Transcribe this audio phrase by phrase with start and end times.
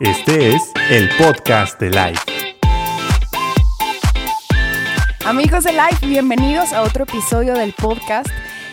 [0.00, 2.56] Este es el podcast de Life.
[5.24, 8.26] Amigos de Life, bienvenidos a otro episodio del podcast.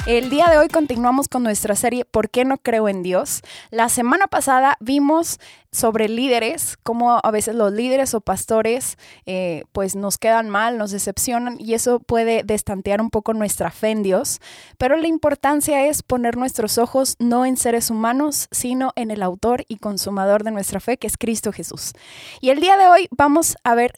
[0.08, 3.44] El día de hoy continuamos con nuestra serie ¿Por qué no creo en Dios?
[3.70, 5.40] La semana pasada vimos
[5.72, 10.90] sobre líderes, cómo a veces los líderes o pastores eh, pues nos quedan mal, nos
[10.90, 14.42] decepcionan y eso puede destantear un poco nuestra fe en Dios.
[14.80, 19.66] Pero la importancia es poner nuestros ojos no en seres humanos, sino en el autor
[19.68, 21.94] y consumador de nuestra fe, que es Cristo Jesús.
[22.42, 23.94] Y el día de hoy vamos a ver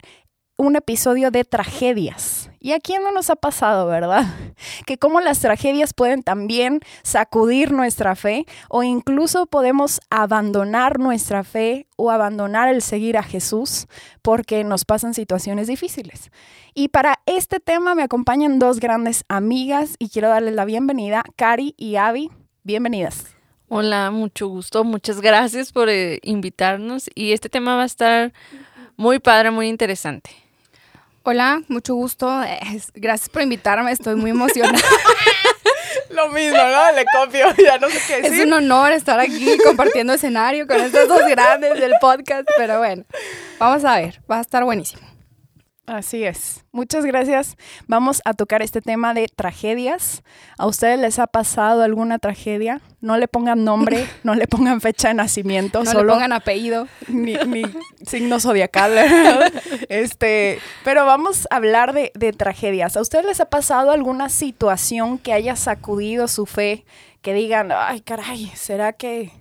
[0.64, 2.50] un episodio de tragedias.
[2.60, 4.26] ¿Y a quién no nos ha pasado, verdad?
[4.86, 11.88] Que como las tragedias pueden también sacudir nuestra fe o incluso podemos abandonar nuestra fe
[11.98, 13.88] o abandonar el seguir a Jesús
[14.22, 16.32] porque nos pasan situaciones difíciles.
[16.74, 21.76] Y para este tema me acompañan dos grandes amigas y quiero darles la bienvenida, Cari
[21.78, 22.32] y Avi.
[22.64, 23.26] Bienvenidas.
[23.68, 24.84] Hola, mucho gusto.
[24.84, 28.32] Muchas gracias por eh, invitarnos y este tema va a estar
[28.96, 30.43] muy padre, muy interesante.
[31.26, 32.30] Hola, mucho gusto.
[32.96, 34.78] Gracias por invitarme, estoy muy emocionada.
[36.10, 36.92] Lo mismo, ¿no?
[36.92, 38.40] Le copio, ya no sé qué decir.
[38.42, 43.06] Es un honor estar aquí compartiendo escenario con estos dos grandes del podcast, pero bueno,
[43.58, 45.13] vamos a ver, va a estar buenísimo.
[45.86, 46.64] Así es.
[46.72, 47.58] Muchas gracias.
[47.88, 50.24] Vamos a tocar este tema de tragedias.
[50.58, 52.80] ¿A ustedes les ha pasado alguna tragedia?
[53.02, 56.88] No le pongan nombre, no le pongan fecha de nacimiento, no solo le pongan apellido,
[57.10, 57.64] ni, ni
[58.06, 58.94] signo zodiacal.
[59.90, 62.96] Este, pero vamos a hablar de, de tragedias.
[62.96, 66.86] ¿A ustedes les ha pasado alguna situación que haya sacudido su fe?
[67.22, 69.32] Que digan, ay, caray, ¿será que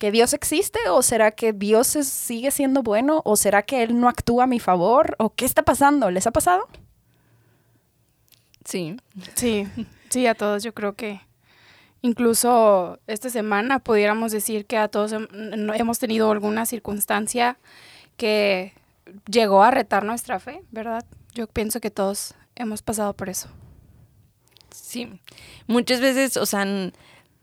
[0.00, 4.08] que Dios existe o será que Dios sigue siendo bueno o será que Él no
[4.08, 6.10] actúa a mi favor o qué está pasando?
[6.10, 6.66] ¿Les ha pasado?
[8.64, 8.96] Sí.
[9.34, 9.68] Sí,
[10.08, 11.20] sí, a todos yo creo que
[12.00, 17.58] incluso esta semana pudiéramos decir que a todos hemos tenido alguna circunstancia
[18.16, 18.72] que
[19.30, 21.04] llegó a retar nuestra fe, ¿verdad?
[21.34, 23.50] Yo pienso que todos hemos pasado por eso.
[24.74, 25.20] Sí,
[25.66, 26.66] muchas veces, o sea,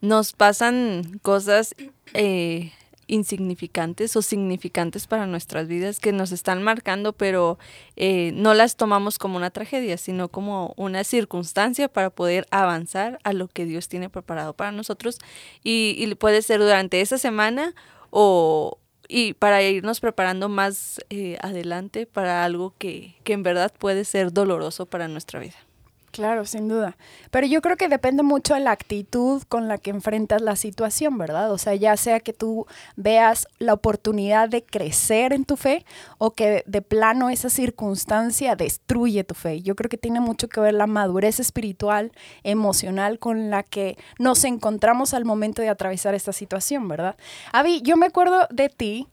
[0.01, 1.75] nos pasan cosas
[2.13, 2.71] eh,
[3.07, 7.57] insignificantes o significantes para nuestras vidas que nos están marcando, pero
[7.95, 13.33] eh, no las tomamos como una tragedia, sino como una circunstancia para poder avanzar a
[13.33, 15.19] lo que Dios tiene preparado para nosotros.
[15.63, 17.75] Y, puede ser durante esa semana
[18.09, 18.79] o
[19.09, 24.33] y para irnos preparando más eh, adelante para algo que, que en verdad puede ser
[24.33, 25.66] doloroso para nuestra vida.
[26.11, 26.97] Claro, sin duda.
[27.31, 31.17] Pero yo creo que depende mucho de la actitud con la que enfrentas la situación,
[31.17, 31.51] ¿verdad?
[31.51, 35.85] O sea, ya sea que tú veas la oportunidad de crecer en tu fe
[36.17, 39.61] o que de plano esa circunstancia destruye tu fe.
[39.61, 42.11] Yo creo que tiene mucho que ver la madurez espiritual,
[42.43, 47.15] emocional con la que nos encontramos al momento de atravesar esta situación, ¿verdad?
[47.51, 49.07] Avi, yo me acuerdo de ti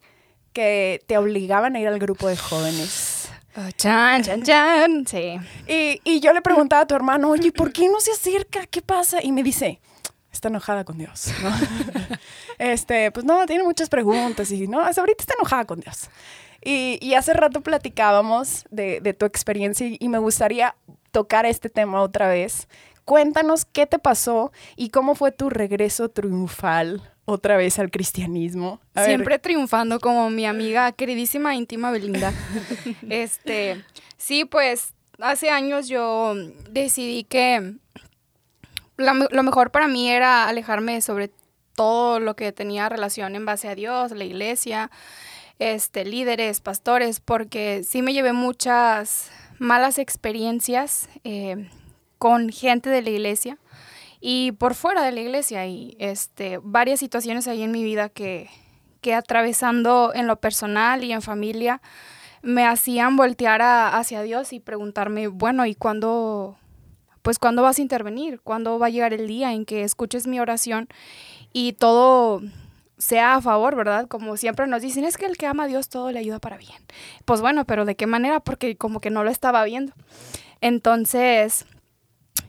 [0.55, 3.04] que te obligaban a ir al grupo de jóvenes
[3.57, 5.07] Oh, chan, chan, chan.
[5.07, 5.39] Sí.
[6.05, 8.67] Y, yo le preguntaba a tu hermano, oye, ¿por qué no se acerca?
[8.67, 9.23] ¿Qué pasa?
[9.23, 9.81] Y me dice,
[10.33, 11.27] está enojada con Dios.
[12.59, 16.11] este, pues no, tiene muchas preguntas y no, hasta ahorita está enojada con Dios.
[16.65, 20.75] Y, hace rato platicábamos de, tu experiencia y me gustaría
[21.13, 22.67] tocar este tema otra vez.
[23.05, 28.81] Cuéntanos qué te pasó y cómo fue tu regreso triunfal otra vez al cristianismo.
[28.97, 32.33] Siempre triunfando como mi amiga queridísima íntima Belinda.
[33.09, 33.83] este,
[34.17, 36.35] sí, pues hace años yo
[36.71, 37.75] decidí que
[38.97, 41.31] lo, mejor para mí era alejarme sobre
[41.75, 44.91] todo lo que tenía relación en base a Dios, la iglesia,
[45.59, 51.69] este, líderes, pastores, porque sí me llevé muchas malas experiencias eh,
[52.19, 53.59] con gente de la iglesia
[54.27, 58.49] y por fuera de la iglesia y este, varias situaciones ahí en mi vida que,
[59.03, 61.83] que atravesando en lo personal y en familia
[62.41, 66.57] me hacían voltear hacia Dios y preguntarme, bueno, ¿y cuándo,
[67.21, 68.41] pues cuándo vas a intervenir?
[68.41, 70.89] ¿Cuándo va a llegar el día en que escuches mi oración
[71.53, 72.41] y todo
[72.97, 74.09] sea a favor, ¿verdad?
[74.09, 76.57] Como siempre nos dicen, es que el que ama a Dios todo le ayuda para
[76.57, 76.81] bien.
[77.27, 78.41] Pues bueno, pero ¿de qué manera?
[78.41, 79.93] Porque como que no lo estaba viendo.
[80.63, 81.67] Entonces,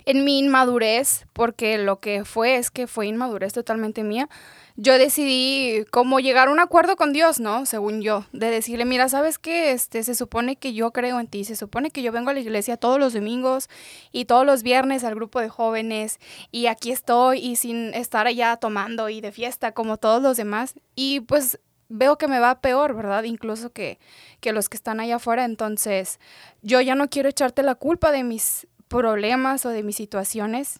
[0.06, 4.30] en mi inmadurez, porque lo que fue es que fue inmadurez totalmente mía,
[4.78, 7.66] yo decidí como llegar a un acuerdo con Dios, ¿no?
[7.66, 9.72] Según yo, de decirle, mira, ¿sabes qué?
[9.72, 12.42] Este, se supone que yo creo en ti, se supone que yo vengo a la
[12.42, 13.69] iglesia todos los domingos
[14.12, 16.19] y todos los viernes al grupo de jóvenes
[16.52, 20.75] y aquí estoy y sin estar allá tomando y de fiesta como todos los demás
[20.94, 23.24] y pues veo que me va peor, ¿verdad?
[23.24, 24.00] Incluso que,
[24.42, 26.19] que los que están allá afuera, entonces
[26.62, 30.79] yo ya no quiero echarte la culpa de mis problemas o de mis situaciones.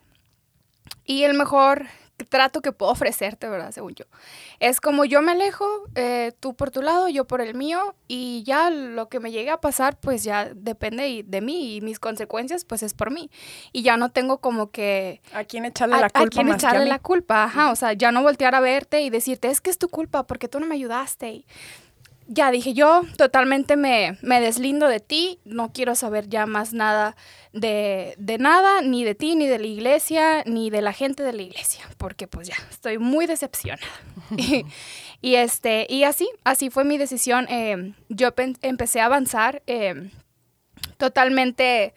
[1.06, 1.88] Y el mejor
[2.30, 3.72] trato que puedo ofrecerte, ¿verdad?
[3.72, 4.06] Según yo.
[4.60, 5.66] Es como yo me alejo,
[5.96, 9.50] eh, tú por tu lado, yo por el mío, y ya lo que me llegue
[9.50, 13.30] a pasar, pues ya depende de mí y mis consecuencias, pues es por mí.
[13.74, 15.22] Y ya no tengo como que...
[15.34, 16.20] ¿A quién echarle la culpa?
[16.22, 17.72] A quién echarle la culpa, ajá.
[17.72, 20.48] O sea, ya no voltear a verte y decirte, es que es tu culpa porque
[20.48, 21.30] tú no me ayudaste.
[21.30, 21.46] Y,
[22.28, 27.16] ya dije yo, totalmente me, me, deslindo de ti, no quiero saber ya más nada
[27.54, 31.34] de, de, nada, ni de ti, ni de la iglesia, ni de la gente de
[31.34, 33.88] la iglesia, porque pues ya estoy muy decepcionada.
[35.22, 37.48] y, este, y así, así fue mi decisión.
[37.50, 38.30] Eh, yo
[38.62, 40.10] empecé a avanzar eh,
[40.98, 41.94] totalmente,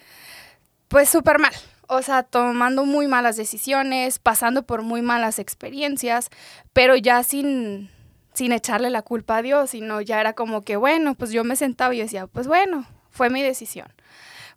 [0.89, 1.53] pues súper mal.
[1.91, 6.29] O sea, tomando muy malas decisiones, pasando por muy malas experiencias,
[6.75, 7.91] pero ya sin
[8.39, 11.57] sin echarle la culpa a Dios, sino ya era como que, bueno, pues yo me
[11.57, 13.93] sentaba y decía, pues bueno, fue mi decisión.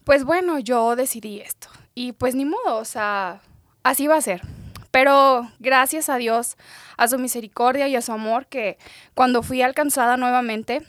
[0.04, 1.68] Pues bueno, yo decidí esto.
[1.95, 3.42] Y pues ni modo, o sea,
[3.81, 4.42] así va a ser.
[4.92, 6.57] Pero gracias a Dios,
[6.95, 8.78] a su misericordia y a su amor, que
[9.16, 10.84] cuando fui alcanzada nuevamente,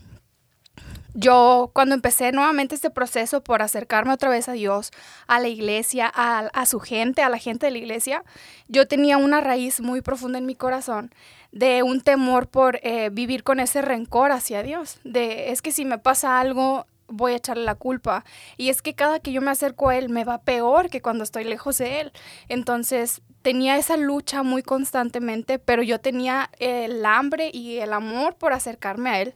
[1.14, 4.90] yo cuando empecé nuevamente este proceso por acercarme otra vez a Dios,
[5.26, 8.22] a la iglesia, a, su gente, a la gente de la iglesia,
[8.68, 11.10] yo tenía una raíz muy profunda en mi corazón
[11.52, 15.84] de un temor por eh, vivir con ese rencor hacia Dios, de es que si
[15.84, 18.24] me pasa algo voy a echarle la culpa
[18.56, 21.24] y es que cada que yo me acerco a Él me va peor que cuando
[21.24, 22.12] estoy lejos de Él.
[22.48, 28.52] Entonces tenía esa lucha muy constantemente, pero yo tenía el hambre y el amor por
[28.52, 29.34] acercarme a Él.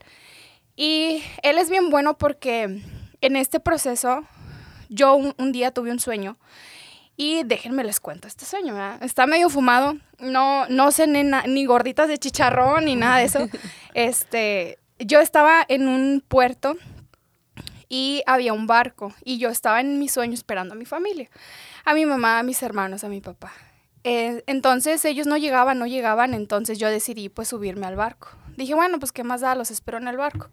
[0.77, 2.83] Y él es bien bueno porque
[3.21, 4.25] en este proceso
[4.89, 6.37] yo un, día tuve un sueño
[7.17, 12.19] y déjenme les cuento este sueño, Está medio fumado, no, no ni, ni, gorditas de
[12.19, 13.49] chicharrón ni nada de eso.
[13.95, 16.77] Este, yo estaba en un puerto
[17.89, 21.31] y había un barco y yo estaba en mi sueño esperando a mi familia,
[21.87, 23.53] a mi mamá, a mis hermanos, a mi papá.
[24.05, 28.29] Eh, entonces ellos no llegaban, no llegaban, entonces yo decidí pues subirme al barco.
[28.57, 30.51] Dije, bueno, pues qué más da, los espero en el barco.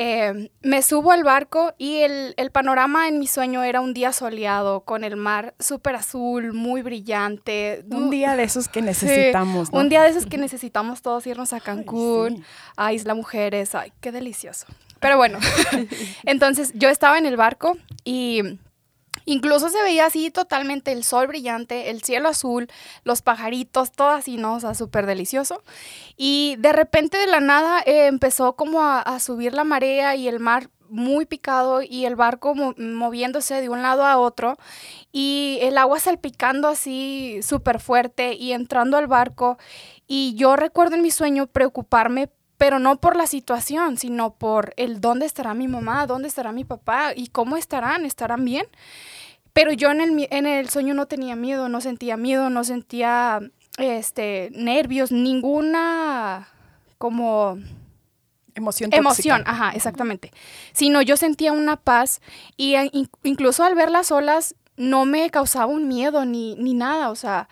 [0.00, 4.82] Eh, me subo al barco y el, panorama en mi sueño era un día soleado,
[4.82, 7.84] con el mar súper azul, muy brillante.
[7.90, 11.58] Un día de esos que necesitamos, Un día de esos que necesitamos todos irnos a
[11.58, 12.44] Cancún,
[12.76, 13.74] a Isla Mujeres.
[13.74, 14.66] Ay, qué delicioso.
[15.00, 15.40] Pero bueno,
[16.24, 18.42] entonces yo estaba en el barco y
[19.28, 22.66] Incluso se veía así totalmente el sol brillante, el cielo azul,
[23.04, 24.54] los pajaritos, todo así, ¿no?
[24.54, 25.62] O sea, súper delicioso.
[26.16, 30.40] Y de repente de la nada eh, empezó como a, subir la marea y el
[30.40, 34.56] mar muy picado y el barco moviéndose de un lado a otro
[35.12, 39.58] y el agua salpicando así súper fuerte y entrando al barco.
[40.06, 45.00] Y yo recuerdo en mi sueño preocuparme pero no por la situación, sino por el
[45.00, 48.66] dónde estará mi mamá, dónde estará mi papá y cómo estarán, estarán bien.
[49.52, 53.40] Pero yo en el, en el sueño no tenía miedo, no sentía miedo, no sentía
[53.78, 56.48] este, nervios, ninguna
[56.98, 57.58] como...
[58.54, 58.90] Emoción.
[58.92, 60.32] Emoción, ajá, exactamente.
[60.72, 62.20] Sino yo sentía una paz
[62.56, 62.74] y
[63.22, 67.48] incluso al ver las olas no me causaba un miedo ni, ni nada, o sea,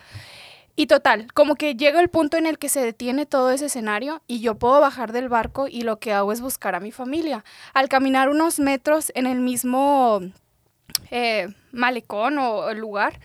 [0.79, 4.21] y total, como que llega el punto en el que se detiene todo ese escenario
[4.27, 7.45] y yo puedo bajar del barco y lo que hago es buscar a mi familia.
[7.73, 10.21] Al caminar unos metros en el mismo
[11.11, 13.21] eh, malecón o lugar,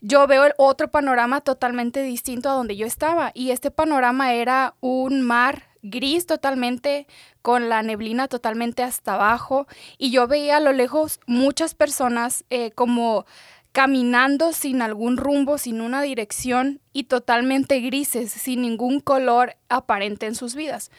[0.00, 3.32] yo veo el otro panorama totalmente distinto a donde yo estaba.
[3.34, 7.06] Y este panorama era un mar gris totalmente,
[7.42, 9.66] con la neblina totalmente hasta abajo.
[9.98, 13.26] Y yo veía a lo lejos muchas personas eh, como
[13.72, 20.34] caminando sin algún rumbo, sin una dirección y totalmente grises, sin ningún color aparente en
[20.34, 20.90] sus vidas.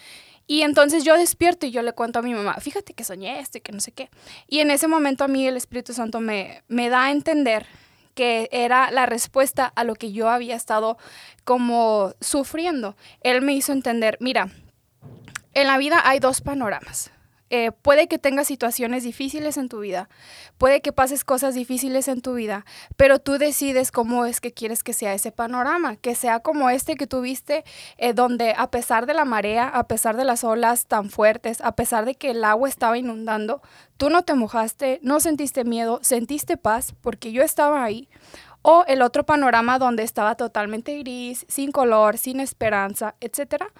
[0.51, 3.57] Y entonces yo despierto y yo le cuento a mi mamá, fíjate que soñé esto
[3.57, 4.09] y que no sé qué.
[4.49, 7.65] Y en ese momento a mí el Espíritu Santo me, me da a entender
[8.15, 10.97] que era la respuesta a lo que yo había estado
[11.45, 12.97] como sufriendo.
[13.21, 14.49] Él me hizo entender, mira,
[15.53, 17.11] en la vida hay dos panoramas.
[17.53, 20.07] Eh, puede que tengas situaciones difíciles en tu vida,
[20.57, 22.65] puede que pases cosas difíciles en tu vida,
[22.95, 26.95] pero tú decides cómo es que quieres que sea ese panorama, que sea como este
[26.95, 27.65] que tuviste,
[27.97, 31.75] eh, donde a pesar de la marea, a pesar de las olas tan fuertes, a
[31.75, 33.61] pesar de que el agua estaba inundando,
[33.97, 38.07] tú no te mojaste, no sentiste miedo, sentiste paz, porque yo estaba ahí.
[38.61, 43.73] O el otro panorama donde estaba totalmente gris, sin color, sin esperanza, etcétera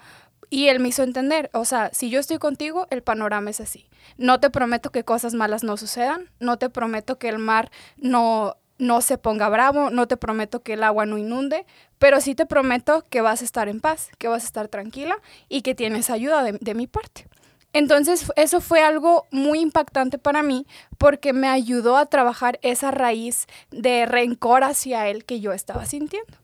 [0.52, 3.88] y él me hizo entender, o sea, si yo estoy contigo, el panorama es así.
[4.18, 8.58] No te prometo que cosas malas no sucedan, no te prometo que el mar no,
[8.76, 11.64] no se ponga bravo, no te prometo que el agua no inunde,
[11.98, 15.16] pero sí te prometo que vas a estar en paz, que vas a estar tranquila
[15.48, 17.26] y que tienes ayuda de, de mi parte.
[17.72, 20.66] Entonces eso fue algo muy impactante para mí
[20.98, 26.41] porque me ayudó a trabajar esa raíz de rencor hacia él que yo estaba sintiendo.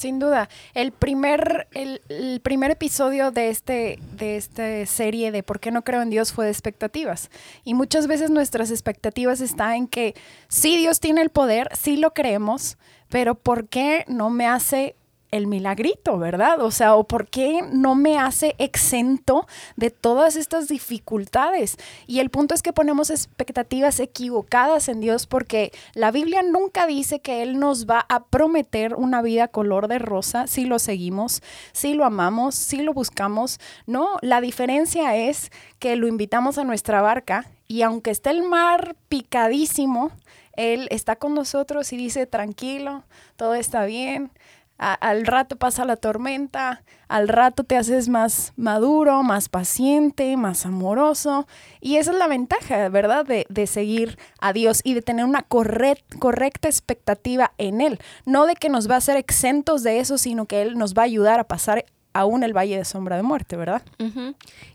[0.00, 0.48] Sin duda.
[0.72, 5.84] El primer, el, el, primer episodio de, este, de esta serie de ¿Por qué no
[5.84, 6.32] creo en Dios?
[6.32, 7.28] fue de expectativas.
[7.64, 10.14] Y muchas veces nuestras expectativas están en que
[10.48, 12.78] sí, Dios tiene el poder, sí lo creemos,
[13.10, 14.96] pero ¿por qué no me hace
[15.30, 16.60] el milagrito, ¿verdad?
[16.60, 19.46] O sea, ¿o por qué no me hace exento
[19.76, 21.76] de todas estas dificultades?
[22.06, 27.20] Y el punto es que ponemos expectativas equivocadas en Dios porque la Biblia nunca dice
[27.20, 31.94] que Él nos va a prometer una vida color de rosa si lo seguimos, si
[31.94, 33.60] lo amamos, si lo buscamos.
[33.86, 38.96] No, la diferencia es que lo invitamos a nuestra barca y aunque esté el mar
[39.08, 40.10] picadísimo,
[40.54, 43.04] Él está con nosotros y dice, tranquilo,
[43.36, 44.32] todo está bien
[44.80, 51.46] al rato pasa la tormenta, al rato te haces más maduro, más paciente, más amoroso.
[51.82, 53.26] Y esa es la ventaja, ¿verdad?
[53.26, 57.98] De, de seguir a Dios y de tener una correcta expectativa en Él.
[58.24, 61.02] No de que nos va a hacer exentos de eso, sino que Él nos va
[61.02, 61.84] a ayudar a pasar
[62.14, 63.82] aún el valle de sombra de muerte, ¿verdad?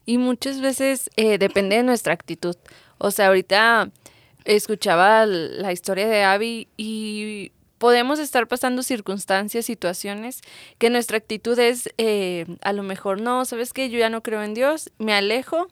[0.06, 2.56] Y muchas veces eh, depende de nuestra actitud.
[3.00, 3.90] O sea, ahorita
[4.46, 7.52] escuchaba la historia de Abby y
[7.86, 10.42] podemos estar pasando circunstancias, situaciones,
[10.80, 14.42] que nuestra actitud es eh, a lo mejor no, sabes que yo ya no creo
[14.42, 15.68] en Dios, me alejo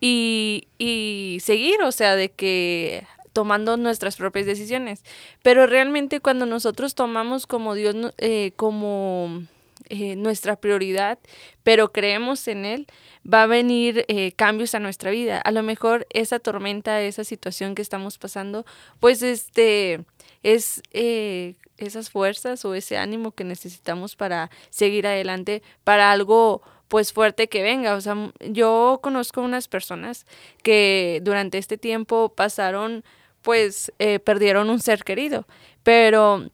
[0.00, 5.02] y, y seguir, o sea, de que tomando nuestras propias decisiones.
[5.42, 9.42] Pero realmente cuando nosotros tomamos como Dios, eh, como
[9.88, 11.18] eh, nuestra prioridad,
[11.64, 12.86] pero creemos en Él,
[13.28, 14.06] va a venir
[14.36, 15.40] cambios a nuestra vida.
[15.40, 18.64] A lo mejor esa tormenta, esa situación que estamos pasando,
[19.00, 20.04] pues este
[20.42, 27.12] es eh, esas fuerzas o ese ánimo que necesitamos para seguir adelante, para algo pues
[27.12, 27.94] fuerte que venga.
[27.94, 30.26] O sea, yo conozco unas personas
[30.62, 33.04] que durante este tiempo pasaron,
[33.42, 33.92] pues
[34.24, 35.46] perdieron un ser querido,
[35.82, 36.48] pero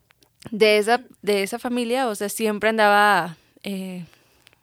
[0.50, 4.04] de esa, de esa familia, o sea, siempre andaba, eh,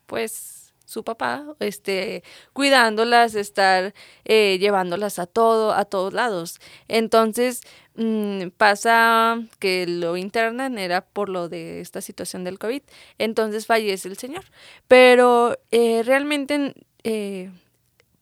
[0.08, 0.59] pues,
[0.90, 3.94] su papá, este, cuidándolas, estar
[4.26, 6.60] eh, llevándolas a todo, a todos lados.
[6.88, 7.62] Entonces,
[7.96, 12.82] mm, pasa que lo internan, era por lo de esta situación del COVID.
[13.20, 14.46] Entonces fallece el señor.
[14.88, 16.74] Pero eh, realmente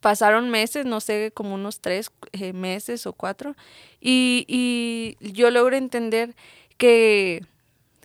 [0.02, 2.12] pasaron meses, no sé, como unos tres
[2.54, 3.56] meses o cuatro,
[4.02, 6.36] y, y yo logro entender
[6.78, 7.46] que,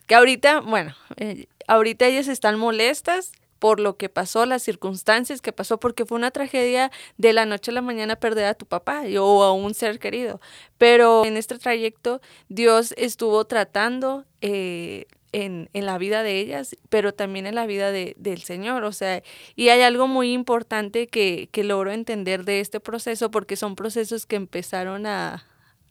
[0.07, 5.53] que ahorita, bueno, eh, ahorita ellas están molestas por lo que pasó, las circunstancias que
[5.53, 9.05] pasó, porque fue una tragedia de la noche a la mañana perder a tu papá
[9.21, 10.41] o a un ser querido.
[10.79, 17.15] Pero en este trayecto Dios estuvo tratando eh, en, en, la vida de ellas, pero
[17.15, 18.83] también en la vida de, del Señor.
[18.83, 19.23] O sea,
[19.55, 24.27] y hay algo muy importante que, que logro entender de este proceso, porque son procesos
[24.27, 25.47] que empezaron a,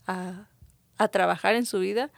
[0.08, 0.50] a,
[0.98, 2.12] a trabajar en su vida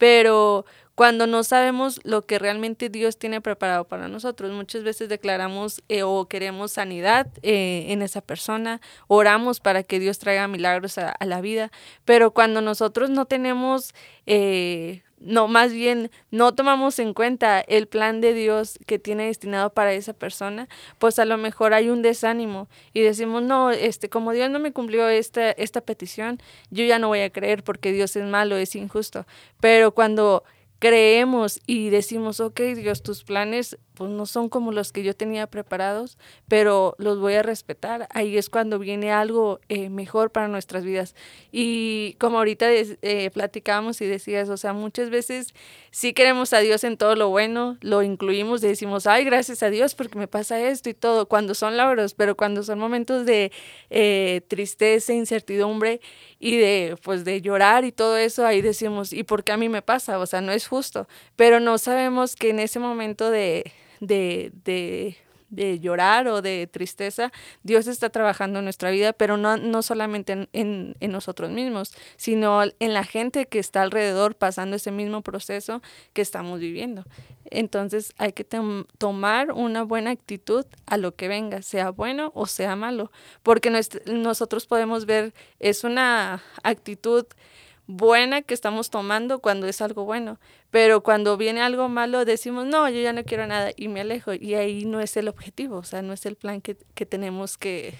[0.00, 0.64] pero
[1.00, 4.52] cuando no sabemos lo que realmente Dios tiene preparado para nosotros.
[4.52, 10.18] Muchas veces declaramos eh, o queremos sanidad eh, en esa persona, oramos para que Dios
[10.18, 11.72] traiga milagros a, la vida,
[12.04, 13.94] pero cuando nosotros no tenemos,
[14.26, 19.72] eh, no, más bien no tomamos en cuenta el plan de Dios que tiene destinado
[19.72, 24.32] para esa persona, pues a lo mejor hay un desánimo y decimos, no, este, como
[24.32, 28.16] Dios no me cumplió esta, esta petición, yo ya no voy a creer porque Dios
[28.16, 29.24] es malo, es injusto.
[29.60, 30.44] Pero cuando
[30.80, 35.46] creemos y decimos, ok, Dios, tus planes pues no son como los que yo tenía
[35.46, 36.16] preparados,
[36.48, 38.08] pero los voy a respetar.
[38.14, 41.14] Ahí es cuando viene algo eh, mejor para nuestras vidas.
[41.52, 45.52] Y como ahorita eh, platicábamos y decías, o sea, muchas veces
[45.90, 49.94] sí queremos a Dios en todo lo bueno, lo incluimos decimos, ay, gracias a Dios
[49.94, 53.52] porque me pasa esto y todo, cuando son logros, pero cuando son momentos de
[53.90, 56.00] eh, tristeza, incertidumbre
[56.38, 59.68] y de, pues, de llorar y todo eso, ahí decimos, ¿y por qué a mí
[59.68, 60.18] me pasa?
[60.18, 65.16] O sea, no es justo, pero no sabemos que en ese momento de de, de,
[65.50, 70.32] de llorar o de tristeza, Dios está trabajando en nuestra vida, pero no, no solamente
[70.52, 75.82] en, en, nosotros mismos, sino en la gente que está alrededor pasando ese mismo proceso
[76.12, 77.04] que estamos viviendo.
[77.50, 82.76] Entonces hay que tomar una buena actitud a lo que venga, sea bueno o sea
[82.76, 83.10] malo,
[83.42, 83.70] porque
[84.06, 87.26] nosotros podemos ver, es una actitud
[87.90, 90.38] buena que estamos tomando cuando es algo bueno,
[90.70, 94.32] pero cuando viene algo malo decimos, no, yo ya no quiero nada y me alejo
[94.34, 97.58] y ahí no es el objetivo, o sea, no es el plan que, que tenemos
[97.58, 97.94] que,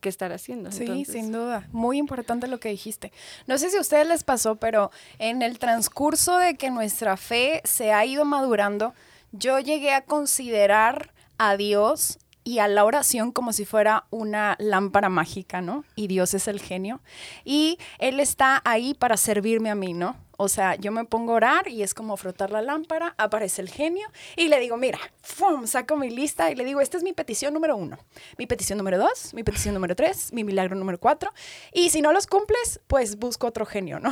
[0.00, 0.72] que estar haciendo.
[0.72, 1.68] Sí, sin duda.
[1.72, 3.12] Muy importante lo que dijiste.
[3.46, 7.60] No sé si a ustedes les pasó, pero en el transcurso de que nuestra fe
[7.64, 8.94] se ha ido madurando,
[9.32, 12.18] yo llegué a considerar a Dios
[12.50, 15.84] y a la oración como si fuera una lámpara mágica, ¿no?
[15.94, 17.00] Y Dios es el genio.
[17.44, 20.16] Y Él está ahí para servirme a mí, ¿no?
[20.36, 23.68] O sea, yo me pongo a orar y es como frotar la lámpara, aparece el
[23.68, 25.68] genio y le digo, mira, ¡fum!
[25.68, 27.98] saco mi lista y le digo, esta es mi petición número uno,
[28.36, 31.30] mi petición número dos, mi petición número tres, mi milagro número cuatro.
[31.72, 34.10] Y si no los cumples, pues busco otro genio, ¿no?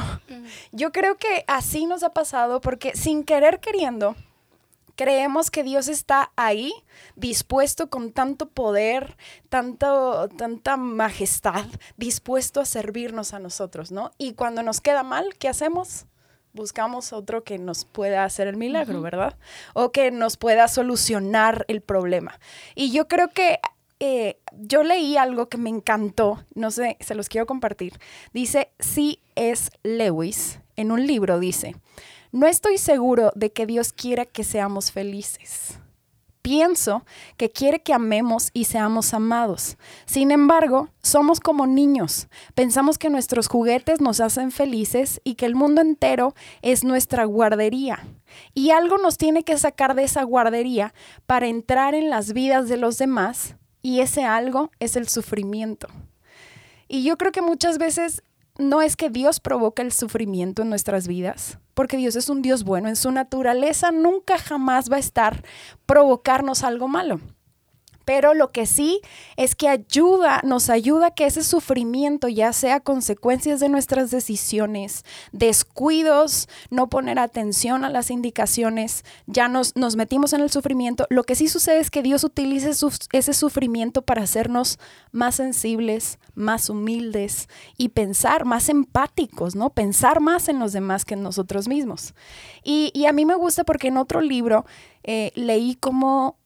[0.71, 4.15] Yo creo que así nos ha pasado porque sin querer queriendo,
[4.99, 6.73] creemos que Dios está ahí,
[7.15, 9.17] dispuesto con tanto poder,
[9.49, 14.11] tanto, tanta majestad, dispuesto a servirnos a nosotros, ¿no?
[14.19, 16.07] Y cuando nos queda mal, ¿qué hacemos?
[16.53, 19.39] Buscamos otro que nos pueda hacer el milagro, ¿verdad?
[19.73, 22.41] O que nos pueda solucionar el problema.
[22.75, 23.61] Y yo creo que
[24.01, 28.01] eh, yo leí algo que me encantó, no sé, se los quiero compartir.
[28.33, 29.71] Dice C.S.
[29.85, 31.77] Lewis, en un libro dice,
[32.33, 35.79] no estoy seguro de que Dios quiera que seamos felices.
[36.43, 37.05] Pienso
[37.37, 39.77] que quiere que amemos y seamos amados.
[40.07, 42.29] Sin embargo, somos como niños.
[42.55, 48.07] Pensamos que nuestros juguetes nos hacen felices y que el mundo entero es nuestra guardería.
[48.55, 50.95] Y algo nos tiene que sacar de esa guardería
[51.27, 55.89] para entrar en las vidas de los demás y ese algo es el sufrimiento.
[56.89, 58.23] Y yo creo que muchas veces
[58.57, 62.65] no es que Dios provoque el sufrimiento en nuestras vidas, porque Dios es un Dios
[62.65, 62.89] bueno.
[62.89, 65.45] En su naturaleza nunca jamás va a estar
[65.87, 67.21] provocarnos algo malo.
[68.09, 69.03] Pero lo que sí
[69.37, 75.05] es que ayuda, nos ayuda a que ese sufrimiento ya sea consecuencias de nuestras decisiones,
[75.33, 81.07] descuidos, no poner atención a las indicaciones, ya nos, nos metimos en el sufrimiento.
[81.11, 82.71] Lo que sí sucede es que Dios utiliza
[83.13, 84.79] ese sufrimiento para hacernos
[85.13, 87.47] más sensibles, más humildes
[87.77, 89.69] y pensar más empáticos, ¿no?
[89.69, 92.15] Pensar más en los demás que en nosotros mismos.
[92.65, 94.65] Y, a mí me gusta porque en otro libro
[95.03, 96.39] eh, leí como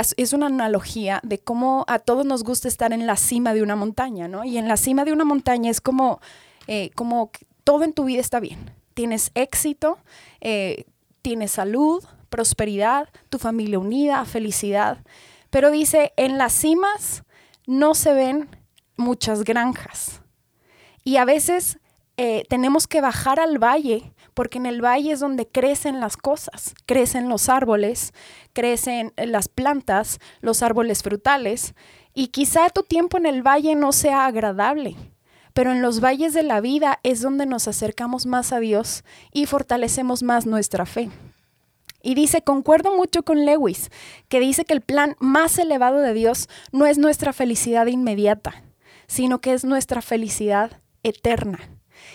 [0.00, 3.76] es una analogía de cómo a todos nos gusta estar en la cima de una
[3.76, 4.44] montaña, ¿no?
[4.44, 6.20] Y en la cima de una montaña es como,
[6.66, 7.30] eh, como
[7.64, 8.70] todo en tu vida está bien.
[8.94, 9.98] Tienes éxito,
[10.40, 10.84] eh,
[11.22, 14.98] tienes salud, prosperidad, tu familia unida, felicidad.
[15.50, 17.24] Pero dice, en las cimas
[17.66, 18.48] no se ven
[18.96, 20.22] muchas granjas.
[21.04, 21.78] Y a veces
[22.16, 26.74] eh, tenemos que bajar al valle, porque en el valle es donde crecen las cosas,
[26.86, 28.12] crecen los árboles,
[28.52, 31.74] crecen las plantas, los árboles frutales,
[32.14, 34.96] y quizá tu tiempo en el valle no sea agradable,
[35.54, 39.46] pero en los valles de la vida es donde nos acercamos más a Dios y
[39.46, 41.10] fortalecemos más nuestra fe.
[42.02, 43.90] Y dice, concuerdo mucho con Lewis,
[44.28, 48.64] que dice que el plan más elevado de Dios no es nuestra felicidad inmediata,
[49.06, 51.60] sino que es nuestra felicidad eterna.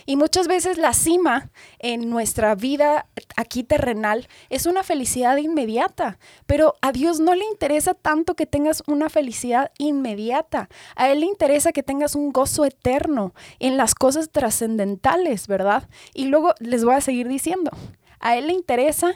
[0.06, 6.76] Y muchas veces la cima en nuestra vida aquí terrenal es una felicidad inmediata, pero
[6.82, 10.70] a Dios no le interesa tanto que tengas una felicidad inmediata.
[10.96, 15.90] A Él le interesa que tengas un gozo eterno en las cosas trascendentales, ¿verdad?
[16.14, 17.72] Y luego les voy a seguir diciendo,
[18.20, 19.14] a Él le interesa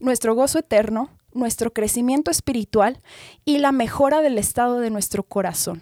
[0.00, 3.00] nuestro gozo eterno, nuestro crecimiento espiritual
[3.44, 5.80] y la mejora del estado de nuestro corazón.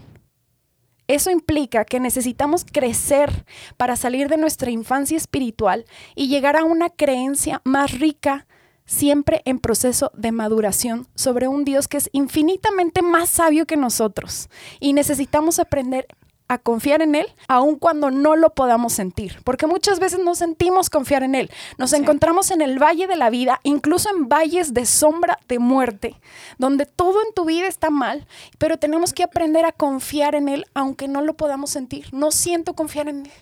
[1.06, 3.44] Eso implica que necesitamos crecer
[3.76, 8.46] para salir de nuestra infancia espiritual y llegar a una creencia más rica,
[8.86, 14.48] siempre en proceso de maduración, sobre un Dios que es infinitamente más sabio que nosotros.
[14.80, 16.06] Y necesitamos aprender
[16.48, 20.90] a confiar en Él, aun cuando no lo podamos sentir, porque muchas veces no sentimos
[20.90, 21.50] confiar en Él.
[21.78, 26.20] Nos encontramos en el valle de la vida, incluso en valles de sombra de muerte,
[26.58, 28.26] donde todo en tu vida está mal,
[28.58, 32.12] pero tenemos que aprender a confiar en Él, aunque no lo podamos sentir.
[32.12, 33.32] No siento confiar en Él.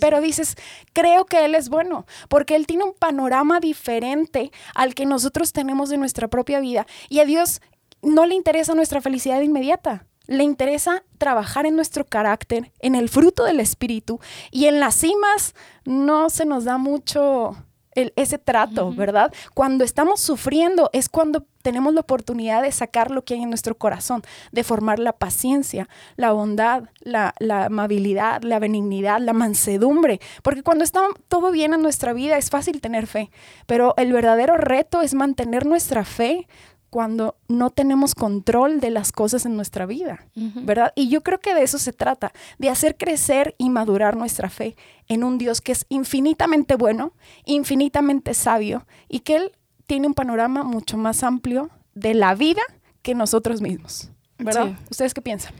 [0.00, 0.56] pero dices,
[0.92, 5.88] creo que Él es bueno, porque Él tiene un panorama diferente al que nosotros tenemos
[5.88, 6.86] de nuestra propia vida.
[7.08, 7.60] Y a Dios
[8.02, 13.44] no le interesa nuestra felicidad inmediata le interesa trabajar en nuestro carácter, en el fruto
[13.44, 14.20] del espíritu
[14.52, 17.56] y en las cimas no se nos da mucho
[18.14, 19.32] ese trato, ¿verdad?
[19.54, 23.76] Cuando estamos sufriendo es cuando tenemos la oportunidad de sacar lo que hay en nuestro
[23.76, 30.62] corazón, de formar la paciencia, la bondad, la, la amabilidad, la benignidad, la mansedumbre, porque
[30.62, 33.30] cuando está todo bien en nuestra vida es fácil tener fe,
[33.66, 36.46] pero el verdadero reto es mantener nuestra fe
[36.90, 40.92] cuando no tenemos control de las cosas en nuestra vida, ¿verdad?
[40.94, 44.76] Y yo creo que de eso se trata, de hacer crecer y madurar nuestra fe
[45.06, 47.12] en un Dios que es infinitamente bueno,
[47.44, 49.52] infinitamente sabio y que Él
[49.86, 52.62] tiene un panorama mucho más amplio de la vida
[53.02, 54.78] que nosotros mismos, ¿verdad?
[54.90, 55.52] ¿Ustedes qué piensan?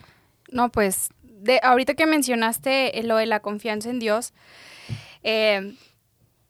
[0.51, 4.33] No, pues, de, ahorita que mencionaste lo de la confianza en Dios,
[5.23, 5.77] eh,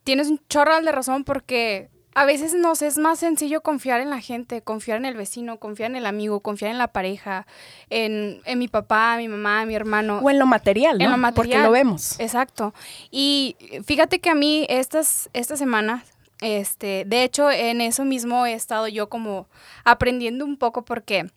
[0.03, 4.19] tienes un chorral de razón porque a veces nos es más sencillo confiar en la
[4.19, 7.45] gente, confiar en el vecino, confiar en el amigo, confiar en la pareja,
[7.89, 10.19] en, en mi papá, mi mamá, mi hermano.
[10.19, 11.05] O en lo material, ¿no?
[11.05, 11.35] En lo material.
[11.35, 12.19] Porque lo vemos.
[12.19, 12.73] Exacto.
[13.11, 16.03] Y fíjate que a mí estas, esta semana,
[16.41, 19.47] este, de hecho, en eso mismo he estado yo como
[19.83, 21.29] aprendiendo un poco porque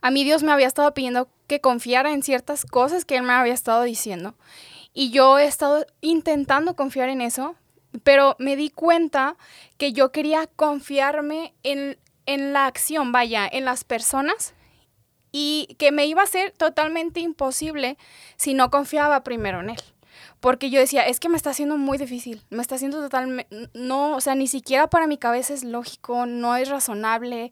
[0.00, 3.32] a mí Dios me había estado pidiendo que confiara en ciertas cosas que Él me
[3.32, 4.34] había estado diciendo.
[4.94, 7.54] Y yo he estado intentando confiar en eso,
[8.08, 9.36] pero me di cuenta
[9.76, 14.54] que yo quería confiarme en, en la acción, vaya, en las personas,
[15.30, 17.98] y que me iba a ser totalmente imposible
[18.38, 19.82] si no confiaba primero en Él
[20.40, 24.14] porque yo decía, es que me está haciendo muy difícil, me está haciendo totalmente, no,
[24.14, 27.50] o sea, ni siquiera para mi cabeza es lógico, no es razonable,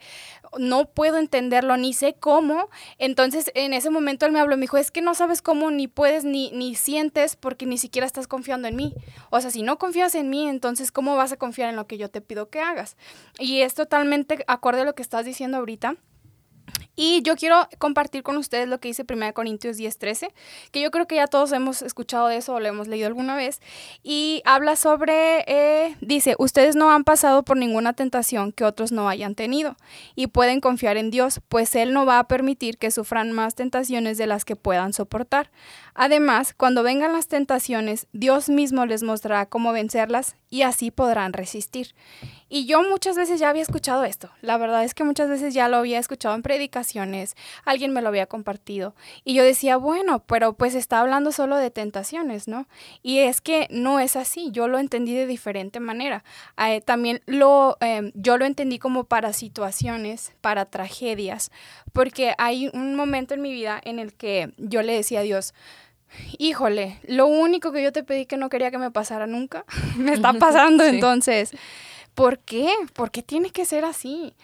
[0.59, 2.68] no puedo entenderlo, ni sé cómo.
[2.99, 5.88] Entonces, en ese momento él me habló, me dijo, es que no sabes cómo, ni
[5.88, 8.94] puedes, ni, ni sientes, porque ni siquiera estás confiando en mí.
[9.31, 11.99] O sea, si no confías en mí, entonces, ¿cómo vas a confiar en lo que
[11.99, 12.96] yo te pido que hagas?
[13.38, 15.96] Y es totalmente acorde a lo que estás diciendo ahorita.
[16.96, 20.32] Y yo quiero compartir con ustedes lo que dice 1 Corintios 10:13,
[20.72, 23.37] que yo creo que ya todos hemos escuchado de eso o lo hemos leído alguna
[23.37, 23.61] vez.
[24.02, 29.11] Y habla sobre, eh, dice, ustedes no han pasado por ninguna tentación que otros no
[29.11, 29.76] hayan tenido
[30.14, 34.16] y pueden confiar en Dios, pues Él no va a permitir que sufran más tentaciones
[34.16, 35.50] de las que puedan soportar.
[35.94, 41.94] Además, cuando vengan las tentaciones, Dios mismo les mostrará cómo vencerlas y así podrán resistir.
[42.48, 44.30] Y yo muchas veces ya había escuchado esto.
[44.40, 48.09] La verdad es que muchas veces ya lo había escuchado en predicaciones, alguien me lo
[48.09, 48.94] había compartido.
[49.24, 52.68] Y yo decía, bueno, pero pues está hablando solo de tentaciones, ¿no?
[53.02, 56.22] Y es que no es así, yo lo entendí de diferente manera.
[56.56, 61.50] Eh, también lo, eh, yo lo entendí como para situaciones, para tragedias,
[61.92, 65.52] porque hay un momento en mi vida en el que yo le decía a Dios,
[66.38, 69.64] híjole, lo único que yo te pedí que no quería que me pasara nunca,
[69.98, 70.90] me está pasando Sí.
[70.90, 71.50] entonces.
[72.16, 72.70] ¿Por qué?
[72.94, 74.35] ¿Por qué tiene que ser así?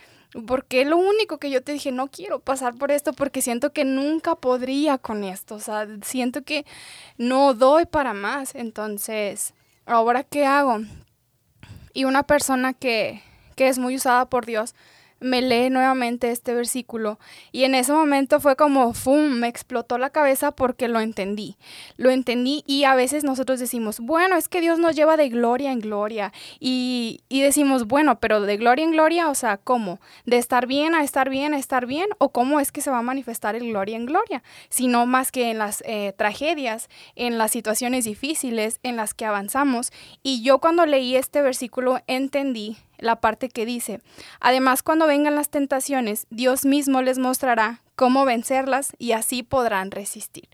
[0.46, 3.86] Porque lo único que yo te dije, no quiero pasar por esto porque siento que
[3.86, 5.54] nunca podría con esto.
[5.54, 6.66] O sea, siento que
[7.16, 8.54] no doy para más.
[8.54, 9.54] Entonces,
[9.86, 10.80] ¿ahora qué hago?
[11.94, 13.22] Y una persona que,
[13.56, 14.74] que es muy usada por Dios
[15.22, 17.18] me lee nuevamente este versículo
[17.52, 21.56] y en ese momento fue como, ¡fum!, me explotó la cabeza porque lo entendí.
[21.96, 25.72] Lo entendí y a veces nosotros decimos, bueno, es que Dios nos lleva de gloria
[25.72, 30.00] en gloria y, y decimos, bueno, pero de gloria en gloria, o sea, ¿cómo?
[30.26, 32.08] ¿De estar bien a estar bien a estar bien?
[32.18, 34.42] ¿O cómo es que se va a manifestar el gloria en gloria?
[34.68, 39.92] Sino más que en las eh, tragedias, en las situaciones difíciles en las que avanzamos.
[40.22, 44.00] Y yo cuando leí este versículo entendí la parte que dice,
[44.40, 50.48] además cuando vengan las tentaciones, Dios mismo les mostrará cómo vencerlas y así podrán resistir.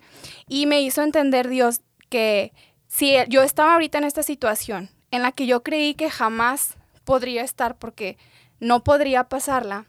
[0.48, 2.52] Y me hizo entender Dios que
[2.88, 7.42] si yo estaba ahorita en esta situación en la que yo creí que jamás podría
[7.42, 8.16] estar porque
[8.60, 9.86] no podría pasarla,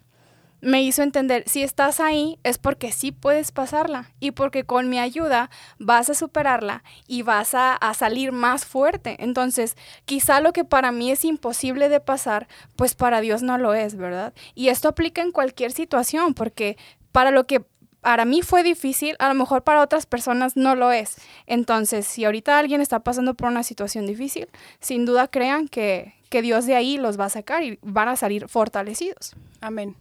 [0.61, 4.99] me hizo entender, si estás ahí es porque sí puedes pasarla y porque con mi
[4.99, 9.15] ayuda vas a superarla y vas a, a, salir más fuerte.
[9.19, 13.73] Entonces, quizá lo que para mí es imposible de pasar, pues para Dios no lo
[13.73, 14.33] es, ¿verdad?
[14.55, 16.77] Y esto aplica en cualquier situación, porque
[17.11, 17.63] para lo que
[18.01, 21.17] para mí fue difícil, a lo mejor para otras personas no lo es.
[21.47, 24.47] Entonces, si ahorita alguien está pasando por una situación difícil,
[24.79, 28.15] sin duda crean que, que Dios de ahí los va a sacar y van a
[28.15, 29.35] salir fortalecidos.
[29.61, 29.95] Amén.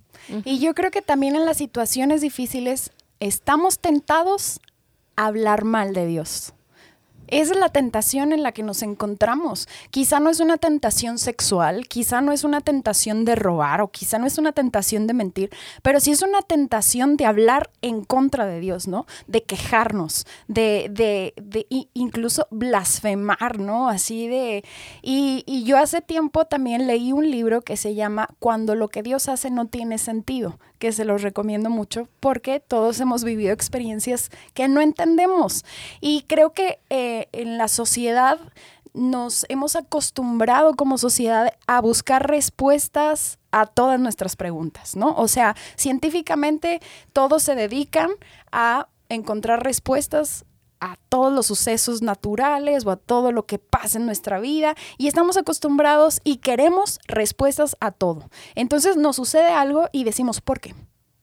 [0.44, 4.60] Y yo creo que también en las situaciones difíciles estamos tentados
[5.16, 6.52] a hablar mal de Dios.
[7.28, 9.68] Es la tentación en la que nos encontramos.
[9.90, 14.18] Quizá no es una tentación sexual, quizá no es una tentación de robar o quizá
[14.18, 15.50] no es una tentación de mentir,
[15.82, 19.06] pero sí es una tentación de hablar en contra de Dios, ¿no?
[19.26, 23.88] De quejarnos, de, de, de incluso blasfemar, ¿no?
[23.88, 24.64] Así de...
[25.02, 29.02] Y, y yo hace tiempo también leí un libro que se llama Cuando lo que
[29.02, 34.30] Dios hace no tiene sentido, que se los recomiendo mucho porque todos hemos vivido experiencias
[34.54, 35.66] que no entendemos.
[36.00, 36.78] Y creo que...
[36.88, 38.38] Eh, en la sociedad
[38.94, 45.14] nos hemos acostumbrado como sociedad a buscar respuestas a todas nuestras preguntas, ¿no?
[45.16, 46.80] O sea, científicamente
[47.12, 48.10] todos se dedican
[48.52, 50.44] a encontrar respuestas
[50.80, 55.08] a todos los sucesos naturales o a todo lo que pasa en nuestra vida y
[55.08, 58.30] estamos acostumbrados y queremos respuestas a todo.
[58.54, 60.74] Entonces nos sucede algo y decimos, ¿por qué?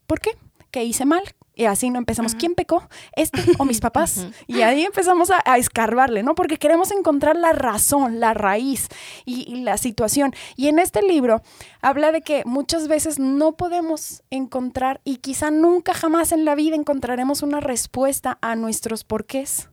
[0.07, 0.31] ¿Por qué?
[0.71, 1.23] ¿Qué hice mal?
[1.55, 2.39] Y así no empezamos, uh -huh.
[2.39, 2.87] ¿quién pecó?
[3.15, 4.17] ¿Este o mis papás?
[4.17, 4.33] Uh -huh.
[4.47, 6.35] Y ahí empezamos a, a, escarbarle, ¿no?
[6.35, 8.89] Porque queremos encontrar la razón, la raíz
[9.25, 10.33] y, y, la situación.
[10.55, 11.41] Y en este libro
[11.81, 16.75] habla de que muchas veces no podemos encontrar y quizá nunca jamás en la vida
[16.75, 19.69] encontraremos una respuesta a nuestros porqués.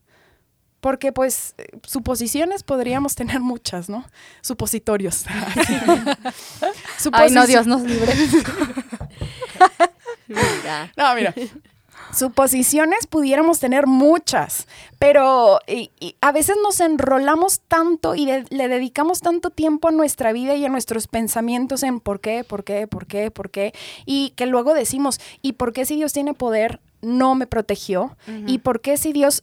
[0.83, 4.05] Porque pues suposiciones podríamos tener muchas, ¿no?
[4.41, 5.27] Supositorios.
[7.13, 8.13] Ay, no, Dios nos libre.
[10.27, 10.93] Mira.
[10.97, 11.35] No, mira.
[12.11, 14.67] Suposiciones pudiéramos tener muchas,
[14.99, 20.55] pero y- a veces nos enrolamos tanto y le dedicamos tanto tiempo a nuestra vida
[20.55, 23.73] y a nuestros pensamientos en por qué, por qué, por qué, por qué,
[24.05, 28.17] y que luego decimos, ¿y por qué si Dios tiene poder no me protegió?
[28.47, 29.43] ¿Y por qué si Dios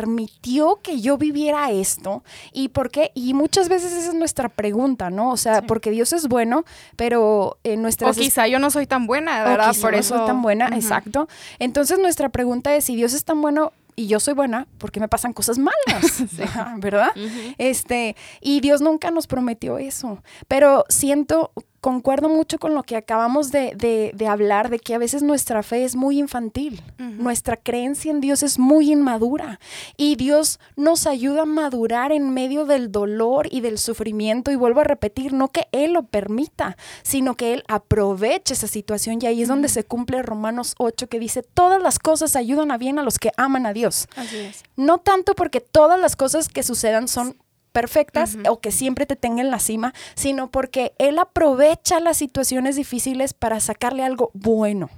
[0.00, 2.22] permitió que yo viviera esto?
[2.52, 3.12] ¿Y por qué?
[3.14, 5.30] Y muchas veces esa es nuestra pregunta, ¿no?
[5.30, 5.64] O sea, Sí.
[5.68, 6.64] porque Dios es bueno,
[6.96, 9.70] pero en O nuestras quizá yo no soy tan buena, o ¿verdad?
[9.70, 10.16] quizá Por no eso.
[10.18, 11.28] soy tan buena, exacto.
[11.58, 15.00] Entonces nuestra pregunta es, si Dios es tan bueno y yo soy buena, ¿por qué
[15.00, 15.76] me pasan cosas malas?
[16.78, 17.10] ¿Verdad?
[17.56, 20.22] Este, y Dios nunca nos prometió eso.
[20.48, 21.52] Pero siento,
[21.86, 25.62] concuerdo mucho con lo que acabamos de, de- de hablar, de que a veces nuestra
[25.62, 26.82] fe es muy infantil.
[26.98, 29.60] Nuestra creencia en Dios es muy inmadura.
[29.96, 34.50] Y Dios nos ayuda a madurar en medio del dolor y del sufrimiento.
[34.50, 39.18] Y vuelvo a repetir, no que Él lo permita, sino que Él aproveche esa situación.
[39.22, 42.78] Y ahí es donde se cumple Romanos 8, que dice, todas las cosas ayudan a
[42.78, 44.08] bien a los que aman a Dios.
[44.16, 44.64] Así es.
[44.74, 47.36] No tanto porque todas las cosas que sucedan son
[47.76, 52.74] perfectas o que siempre te tengan en la cima, sino porque Él aprovecha las situaciones
[52.74, 54.88] difíciles para sacarle algo bueno,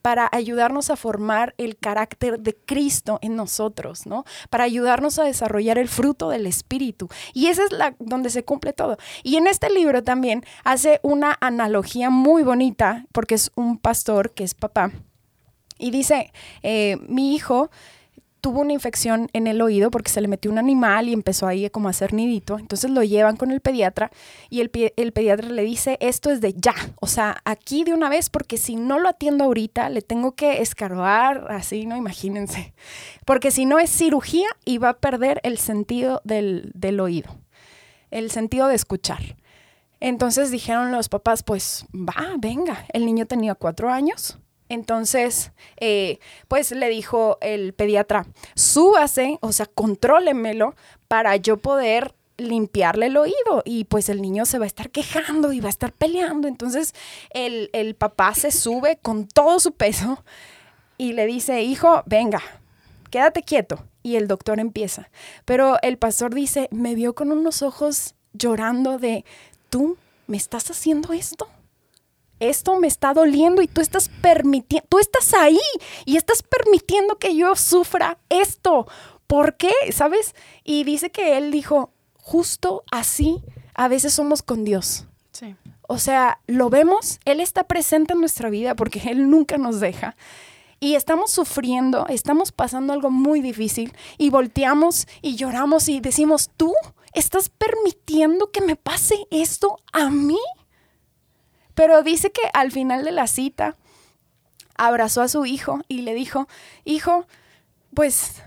[0.00, 4.24] para ayudarnos a formar el carácter de Cristo en nosotros, ¿no?
[4.48, 7.10] Para ayudarnos a desarrollar el fruto del Espíritu.
[7.34, 8.96] Y esa es la donde se cumple todo.
[9.22, 14.44] Y en este libro también hace una analogía muy bonita, porque es un pastor que
[14.44, 14.90] es papá,
[15.76, 17.70] y dice, eh, mi hijo
[18.42, 21.70] tuvo una infección en el oído porque se le metió un animal y empezó ahí
[21.70, 22.58] como a hacer nidito.
[22.58, 24.10] Entonces lo llevan con el pediatra
[24.50, 28.08] y el, el pediatra le dice, esto es de ya, o sea, aquí de una
[28.08, 31.96] vez porque si no lo atiendo ahorita le tengo que escarbar así, ¿no?
[31.96, 32.74] Imagínense.
[33.24, 37.38] Porque si no es cirugía y va a perder el sentido del, del oído,
[38.10, 39.36] el sentido de escuchar.
[40.00, 44.36] Entonces dijeron los papás, pues va, venga, el niño tenía cuatro años.
[44.72, 50.74] Entonces, eh, pues le dijo el pediatra, súbase, o sea, contrólemelo
[51.08, 55.52] para yo poder limpiarle el oído y pues el niño se va a estar quejando
[55.52, 56.48] y va a estar peleando.
[56.48, 56.94] Entonces
[57.34, 60.24] el, el papá se sube con todo su peso
[60.96, 62.40] y le dice, hijo, venga,
[63.10, 63.84] quédate quieto.
[64.02, 65.10] Y el doctor empieza.
[65.44, 69.26] Pero el pastor dice, me vio con unos ojos llorando de,
[69.68, 71.46] ¿tú me estás haciendo esto?
[72.48, 75.60] Esto me está doliendo y tú estás permitiendo, tú estás ahí
[76.04, 78.86] y estás permitiendo que yo sufra esto.
[79.26, 79.72] ¿Por qué?
[79.92, 80.34] ¿Sabes?
[80.64, 83.42] Y dice que él dijo, justo así
[83.74, 85.06] a veces somos con Dios.
[85.32, 85.56] Sí.
[85.88, 90.16] O sea, lo vemos, Él está presente en nuestra vida porque Él nunca nos deja.
[90.80, 96.74] Y estamos sufriendo, estamos pasando algo muy difícil y volteamos y lloramos y decimos, ¿tú
[97.12, 100.40] estás permitiendo que me pase esto a mí?
[101.74, 103.76] Pero dice que al final de la cita
[104.76, 106.48] abrazó a su hijo y le dijo,
[106.84, 107.26] hijo,
[107.94, 108.42] pues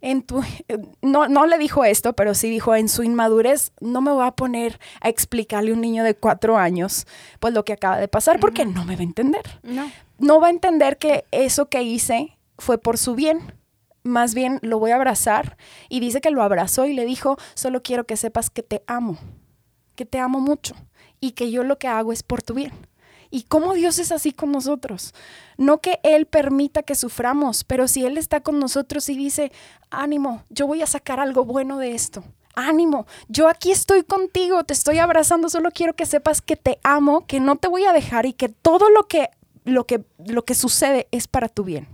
[0.00, 0.42] en tu,
[1.02, 4.32] no, no le dijo esto, pero sí dijo, en su inmadurez no me voy a
[4.32, 7.06] poner a explicarle a un niño de cuatro años
[7.38, 9.60] pues lo que acaba de pasar porque no me va a entender.
[9.62, 9.90] No.
[10.18, 13.54] No va a entender que eso que hice fue por su bien.
[14.02, 15.58] Más bien lo voy a abrazar
[15.90, 19.18] y dice que lo abrazó y le dijo, solo quiero que sepas que te amo,
[19.94, 20.74] que te amo mucho
[21.20, 22.72] y que yo lo que hago es por tu bien.
[23.30, 25.14] ¿Y cómo Dios es así con nosotros?
[25.56, 29.52] No que Él permita que suframos, pero si Él está con nosotros y dice,
[29.90, 32.24] ánimo, yo voy a sacar algo bueno de esto.
[32.56, 37.26] Ánimo, yo aquí estoy contigo, te estoy abrazando, solo quiero que sepas que te amo,
[37.26, 39.30] que no te voy a dejar y que todo lo que
[39.70, 41.88] lo que, lo que sucede es para tu bien.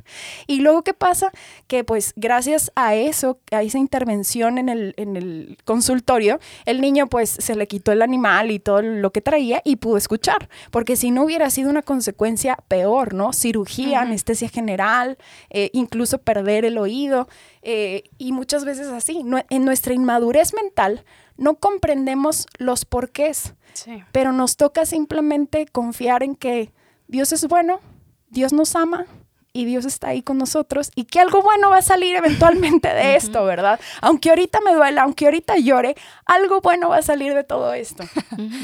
[0.47, 1.31] Y luego, ¿qué pasa?
[1.67, 7.07] Que pues gracias a eso, a esa intervención en el, en el consultorio, el niño
[7.07, 10.49] pues se le quitó el animal y todo lo que traía y pudo escuchar.
[10.71, 13.33] Porque si no hubiera sido una consecuencia peor, ¿no?
[13.33, 15.19] Cirugía, anestesia general,
[15.51, 17.29] eh, incluso perder el oído.
[17.69, 19.25] eh, y muchas veces así.
[19.25, 21.05] No- en nuestra inmadurez mental
[21.37, 24.03] no comprendemos los porqués Sí.
[24.13, 26.71] pero nos toca simplemente confiar en que
[27.09, 27.81] Dios es bueno,
[28.29, 29.07] Dios nos ama
[29.53, 33.17] y Dios está ahí con nosotros y que algo bueno va a salir eventualmente de
[33.17, 33.81] esto, ¿verdad?
[34.03, 38.05] Aunque ahorita me duela, aunque ahorita llore, algo bueno va a salir de todo esto,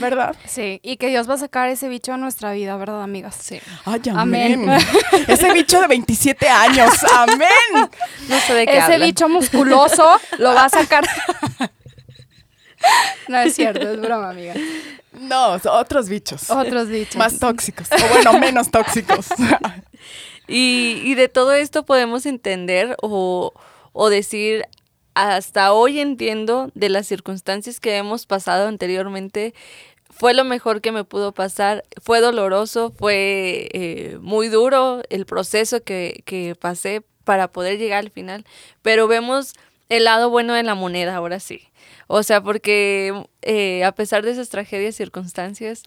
[0.01, 0.37] ¿verdad?
[0.45, 3.37] Sí, y que Dios va a sacar ese bicho a nuestra vida, ¿verdad, amigas?
[3.37, 3.59] Sí.
[3.87, 4.67] Ay, Amén.
[5.29, 7.91] Ese bicho de 27 años, amén.
[8.29, 9.01] No sé de qué Ese hablan.
[9.01, 11.05] bicho musculoso lo va a sacar.
[13.29, 14.55] no es cierto, es broma, amiga.
[15.23, 16.51] No, otros bichos.
[16.51, 17.17] Otros bichos.
[17.17, 19.29] Más tóxicos, o bueno, menos tóxicos.
[20.49, 23.55] Y, y de todo esto podemos entender o,
[23.93, 24.67] o decir
[25.15, 29.55] hasta hoy entiendo de las circunstancias que hemos pasado anteriormente,
[30.11, 31.85] fue lo mejor que me pudo pasar.
[32.03, 38.11] Fue doloroso, fue eh, muy duro el proceso que, que pasé para poder llegar al
[38.11, 38.45] final,
[38.83, 39.55] pero vemos
[39.89, 41.63] el lado bueno de la moneda ahora sí.
[42.15, 45.85] O sea, porque eh, a pesar de esas tragedias y circunstancias,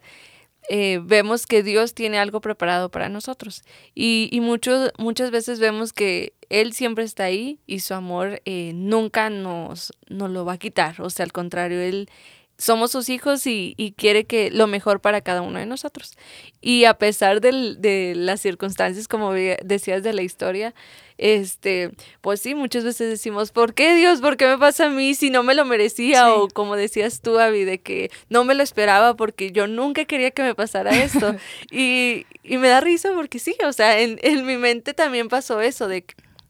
[0.68, 3.62] eh, vemos que Dios tiene algo preparado para nosotros.
[3.94, 8.72] Y, y muchos, muchas veces vemos que Él siempre está ahí y su amor eh,
[8.74, 11.00] nunca nos, nos lo va a quitar.
[11.00, 12.10] O sea, al contrario, Él
[12.58, 16.16] somos sus hijos y, y, quiere que lo mejor para cada uno de nosotros.
[16.62, 20.74] Y a pesar del, de las circunstancias, como decías de la historia,
[21.18, 21.90] este,
[22.22, 24.20] pues sí, muchas veces decimos, ¿por qué Dios?
[24.20, 26.24] ¿Por qué me pasa a mí si no me lo merecía?
[26.24, 26.30] Sí.
[26.34, 30.30] O como decías tú, Abby, de que no me lo esperaba porque yo nunca quería
[30.30, 31.34] que me pasara esto.
[31.70, 35.60] y, y me da risa porque sí, o sea, en, en mi mente también pasó
[35.60, 36.04] eso de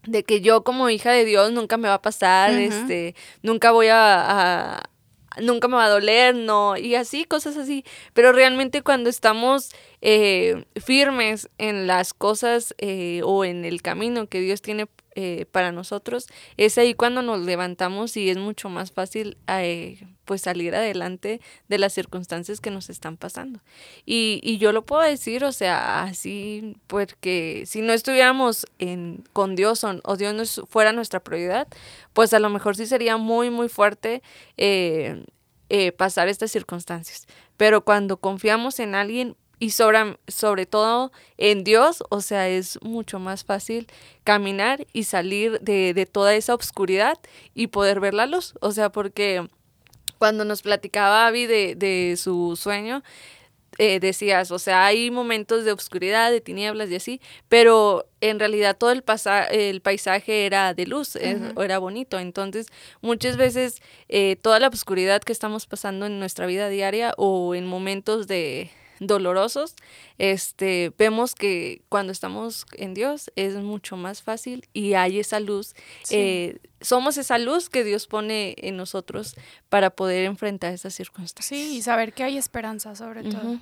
[0.07, 2.61] de que yo como hija de Dios nunca me va a pasar, uh -huh.
[2.61, 4.91] este, nunca voy a, a
[5.43, 7.85] nunca me va a doler, no, y así, cosas así.
[8.13, 9.71] Pero realmente cuando estamos
[10.01, 14.87] eh, firmes en las cosas eh, o en el camino que Dios tiene
[15.19, 16.27] eh, para nosotros,
[16.59, 21.79] es ahí cuando nos levantamos y es mucho más fácil eh, pues salir adelante de
[21.79, 23.61] las circunstancias que nos están pasando.
[24.05, 28.67] Y, yo lo puedo decir, o sea, así, porque si no estuviéramos
[29.33, 31.67] con Dios o, Dios no fuera nuestra prioridad,
[32.13, 34.23] pues a lo mejor sí sería muy, muy fuerte
[34.59, 35.23] eh,
[35.97, 37.27] pasar estas circunstancias.
[37.57, 43.19] Pero cuando confiamos en alguien, y sobre, sobre todo en Dios, o sea, es mucho
[43.19, 43.87] más fácil
[44.25, 47.19] caminar y salir de, de toda esa oscuridad
[47.55, 48.55] y poder ver la luz.
[48.61, 49.49] O sea, porque
[50.19, 53.03] cuando nos platicaba Abby de, de su sueño,
[53.79, 58.77] eh, decías, o sea, hay momentos de oscuridad, de tinieblas y así, pero en realidad
[58.77, 61.65] todo el, pasa el paisaje era de luz, uh -huh.
[61.65, 62.19] era bonito.
[62.19, 62.69] Entonces,
[63.03, 67.67] muchas veces eh, toda la oscuridad que estamos pasando en nuestra vida diaria o en
[67.67, 69.75] momentos de, dolorosos,
[70.19, 75.75] este, vemos que cuando estamos en Dios es mucho más fácil y hay esa luz.
[76.03, 76.17] Sí.
[76.17, 79.35] Eh, somos esa luz que Dios pone en nosotros
[79.69, 81.47] para poder enfrentar esas circunstancias.
[81.47, 83.41] Sí, y saber que hay esperanza sobre uh -huh.
[83.41, 83.61] todo.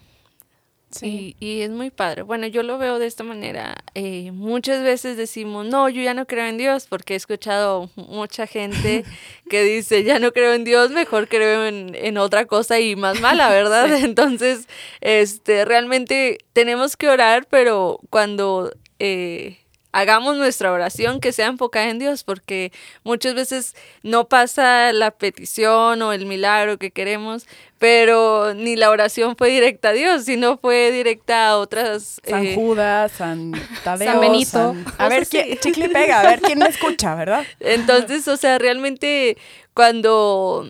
[0.94, 1.36] Sí.
[1.40, 2.22] Y, y, es muy padre.
[2.22, 3.76] Bueno, yo lo veo de esta manera.
[3.94, 8.46] Eh, muchas veces decimos, no, yo ya no creo en Dios, porque he escuchado mucha
[8.46, 9.04] gente
[9.50, 13.20] que dice, ya no creo en Dios, mejor creo en, en otra cosa y más
[13.20, 13.88] mala, ¿verdad?
[13.98, 14.04] sí.
[14.04, 14.68] Entonces,
[15.00, 18.72] este, realmente tenemos que orar, pero cuando...
[19.00, 19.63] Eh,
[19.94, 22.72] hagamos nuestra oración que sea enfocada en Dios, porque
[23.04, 27.46] muchas veces no pasa la petición o el milagro que queremos,
[27.78, 32.20] pero ni la oración fue directa a Dios, sino fue directa a otras...
[32.24, 33.52] San eh, Judas, San
[33.84, 34.50] Tadeo, San Benito.
[34.50, 34.84] San...
[34.98, 37.44] A ver, ¿quién, chicle pega, a ver quién me escucha, ¿verdad?
[37.60, 39.36] Entonces, o sea, realmente
[39.74, 40.68] cuando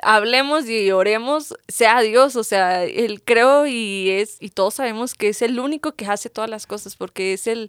[0.00, 5.28] hablemos y oremos, sea Dios, o sea, él creo y es, y todos sabemos que
[5.28, 7.68] es el único que hace todas las cosas, porque es el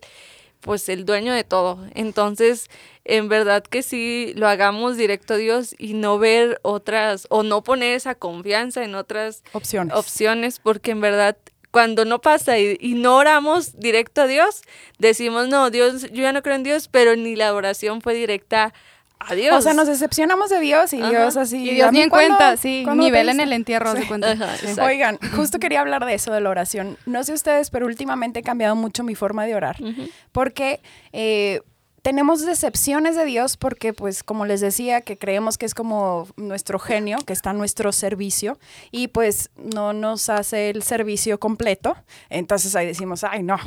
[0.64, 1.78] pues el dueño de todo.
[1.94, 2.70] Entonces,
[3.04, 7.64] en verdad que sí lo hagamos directo a Dios y no ver otras o no
[7.64, 11.38] poner esa confianza en otras opciones, opciones porque en verdad
[11.70, 14.62] cuando no pasa y, y, no oramos directo a Dios,
[15.00, 18.74] decimos, no, Dios, yo ya no creo en Dios, pero ni la oración fue directa
[19.20, 19.58] Adiós.
[19.58, 21.10] O sea, nos decepcionamos de Dios y Ajá.
[21.10, 21.70] Dios así.
[21.70, 22.86] Y Dios ni en cuenta, sí.
[22.94, 24.00] Nivel en el entierro, sí.
[24.00, 24.32] de cuenta.
[24.32, 24.80] Ajá, sí.
[24.82, 26.98] Oigan, justo quería hablar de eso, de la oración.
[27.06, 29.78] No sé ustedes, pero últimamente he cambiado mucho mi forma de orar.
[29.80, 30.12] Uh -huh.
[30.32, 30.82] Porque
[31.14, 31.62] eh,
[32.04, 36.78] tenemos decepciones de Dios porque, pues, como les decía, que creemos que es como nuestro
[36.78, 38.60] genio, que está a nuestro servicio,
[38.92, 41.96] y pues no nos hace el servicio completo.
[42.30, 43.58] Entonces ahí decimos, ay, no,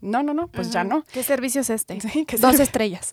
[0.00, 0.74] no, no, no, pues uh -huh.
[0.74, 1.04] ya no.
[1.12, 2.00] ¿Qué servicio es este?
[2.00, 3.08] Sí, Dos estrellas.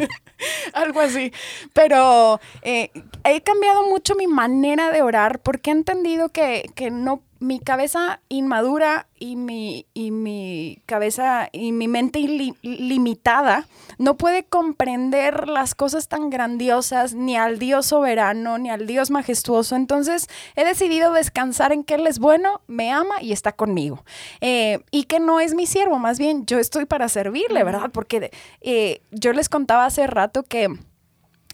[0.72, 1.32] Algo así.
[1.72, 2.90] Pero eh,
[3.24, 8.20] he cambiado mucho mi manera de orar porque he entendido que, que no mi cabeza
[8.28, 12.20] inmadura y mi, y mi cabeza y mi mente
[12.62, 13.66] limitada
[13.98, 19.76] no puede comprender las cosas tan grandiosas, ni al Dios soberano, ni al Dios majestuoso.
[19.76, 24.04] Entonces he decidido descansar en que Él es bueno, me ama y está conmigo.
[24.40, 27.90] Eh, y que no es mi siervo, más bien yo estoy para servirle, ¿verdad?
[27.92, 30.68] Porque eh, yo les contaba hace rato que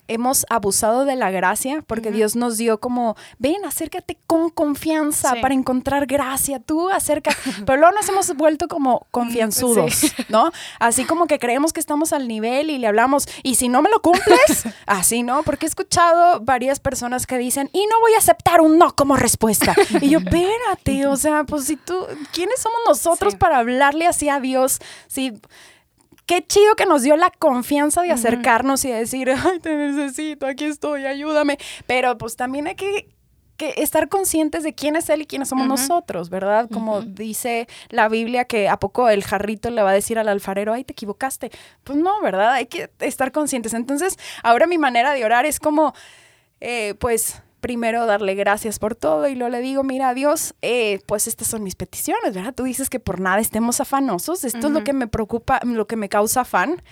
[0.09, 2.17] hemos abusado de la gracia porque uh -huh.
[2.17, 5.41] Dios nos dio como, ven, acércate con confianza sí.
[5.41, 7.37] para encontrar gracia, tú acércate,
[7.67, 10.13] pero luego nos hemos vuelto como confianzudos, sí.
[10.29, 10.51] ¿no?
[10.79, 13.91] Así como que creemos que estamos al nivel y le hablamos, y si no me
[13.91, 15.43] lo cumples, así, ¿no?
[15.43, 19.17] Porque he escuchado varias personas que dicen, y no voy a aceptar un no como
[19.17, 19.75] respuesta.
[20.01, 23.39] Y yo, espérate, o sea, pues si tú, ¿quiénes somos nosotros sí.
[23.39, 24.79] para hablarle así a Dios?
[25.07, 25.33] Si
[26.27, 30.65] qué chido que nos dio la confianza de acercarnos y decir, ay, te necesito, aquí
[30.65, 31.59] estoy, ayúdame.
[31.87, 33.09] Pero pues también hay que
[33.57, 36.69] que estar conscientes de quién es él y quiénes somos nosotros, ¿verdad?
[36.73, 40.73] Como dice la Biblia que a poco el jarrito le va a decir al alfarero,
[40.73, 41.51] ay, te equivocaste.
[41.85, 42.53] Pues no, ¿verdad?
[42.53, 43.75] Hay que estar conscientes.
[43.75, 45.95] Entonces, ahora mi manera de orar es como,
[46.61, 51.29] eh, pues, primero darle gracias por todo y luego le digo, mira, Dios, eh, pues
[51.29, 52.53] estas son mis peticiones, ¿verdad?
[52.55, 55.97] Tú dices que por nada estemos afanosos, esto es lo que me preocupa, lo que
[55.97, 56.83] me causa afán.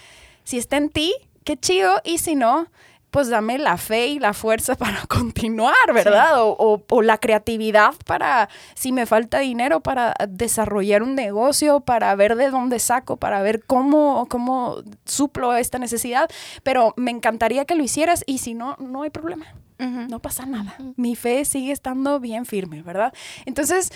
[0.45, 1.13] Si está en ti,
[1.45, 2.69] qué chido, y si no,
[3.11, 6.35] pues dame la fe y la fuerza para continuar, ¿verdad?
[6.37, 12.49] O, la creatividad para, si me falta dinero, para desarrollar un negocio, para ver de
[12.49, 16.31] dónde saco, para ver cómo, cómo suplo esta necesidad.
[16.63, 19.47] Pero me encantaría que lo hicieras y si no, no hay problema.
[19.81, 20.77] No pasa nada.
[20.97, 23.13] Mi fe sigue estando bien firme, ¿verdad?
[23.47, 23.93] Entonces,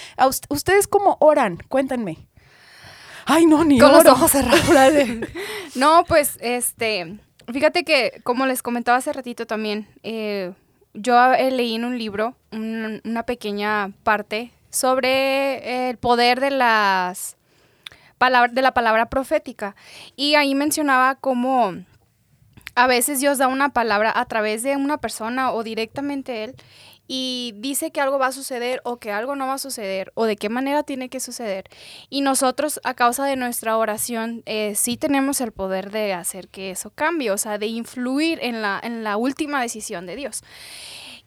[0.49, 1.59] ¿ustedes cómo oran?
[1.68, 2.26] Cuéntenme.
[3.26, 4.62] Ay, no, ni Con los ojos cerrados.
[5.74, 7.18] no, pues, este
[7.53, 10.53] Fíjate que, como les comentaba hace ratito también, eh,
[10.95, 17.37] yo leí en un libro una pequeña parte sobre el poder de las
[18.53, 19.76] de la palabra profética.
[20.16, 21.74] Y ahí mencionaba cómo
[22.75, 26.57] a veces Dios da una palabra a través de una persona o directamente Él
[27.07, 30.25] y dice que algo va a suceder o que algo no va a suceder o
[30.25, 31.64] de qué manera tiene que suceder.
[32.09, 36.70] Y nosotros a causa de nuestra oración eh, sí tenemos el poder de hacer que
[36.70, 40.43] eso cambie, o sea, de influir en la, en la última decisión de Dios.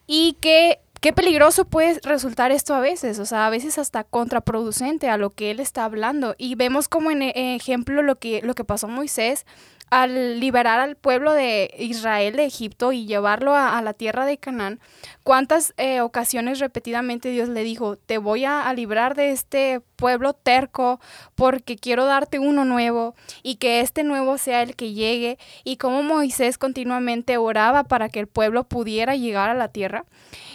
[0.07, 5.09] Y que qué peligroso puede resultar esto a veces, o sea, a veces hasta contraproducente
[5.09, 6.33] a lo que él está hablando.
[6.39, 9.45] Y vemos como en ejemplo lo que, lo que pasó Moisés
[9.89, 14.79] al liberar al pueblo de Israel de Egipto y llevarlo a, la tierra de Canaán,
[15.23, 20.99] cuántas eh, ocasiones repetidamente Dios le dijo, te voy a, librar de este pueblo terco
[21.35, 26.03] porque quiero darte uno nuevo y que este nuevo sea el que llegue y cómo
[26.03, 30.05] Moisés continuamente oraba para que el pueblo pudiera llegar a la tierra.